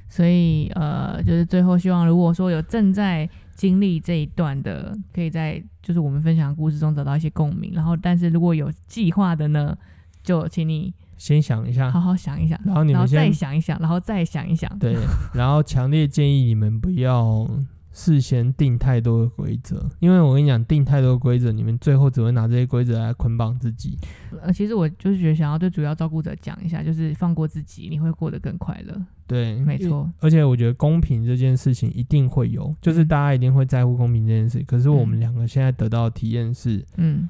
[0.08, 7.72] 所以呃，就是最后希望，如果说有正在经历这一段的，可以在就是我们分享的故事中找到一些共鸣。
[7.72, 9.76] 然后，但是如果有计划的呢，
[10.22, 14.78] 就请你先想一下好，好想一想，然后你们再想一想，然后再想一想。
[14.78, 14.96] 对，
[15.34, 17.48] 然后强烈建议你们不要
[17.94, 23.96] 事先定太多的规则，因为我跟你讲，定太多规则，你们最后只会拿这些规则来捆绑自己。
[24.42, 29.00] 呃，其实我就是觉得想要对主要照顾者讲一下，就是放过自己，你会过得更快乐。
[29.28, 34.62] 对，没错，而且我觉得公平这件事情一定会有，就是嗯大家一定会在乎公平这件事。
[34.66, 37.28] 可是我们嗯两个现在得到的体验是，嗯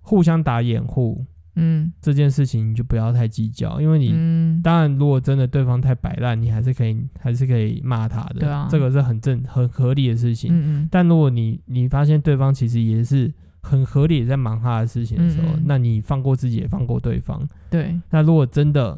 [0.00, 1.24] 互相打掩护
[1.56, 10.50] 嗯这件事情，你就不要太计较，因为你、嗯，当然如果真的对方太摆烂，你还是可以还是可以骂他的，对啊这个是很正很合理的事情。
[10.52, 13.32] 嗯嗯但如果你你发现对方其实也是
[13.62, 17.46] 很合理地在忙他的事情的时候，嗯嗯那你放过自己也放过对方。
[17.70, 18.96] 对，那如果真的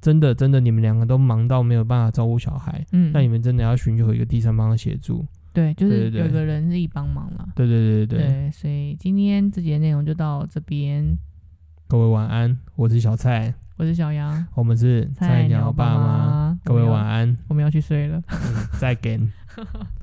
[0.00, 5.26] 真的真的你们两个都忙到没有办法照顾小孩，嗯，那你们真的要寻求一个第三方的协助。
[5.52, 7.48] 对，就是对对对有个人力帮忙了。
[7.54, 11.16] 对对对对对，对，所以今天这节内容就到这边。
[11.88, 18.20] 各位晚安，我是小蔡，我是小杨，我们是菜鸟爸妈，各位晚安，我们要去睡了。
[18.28, 19.32] 嗯再见。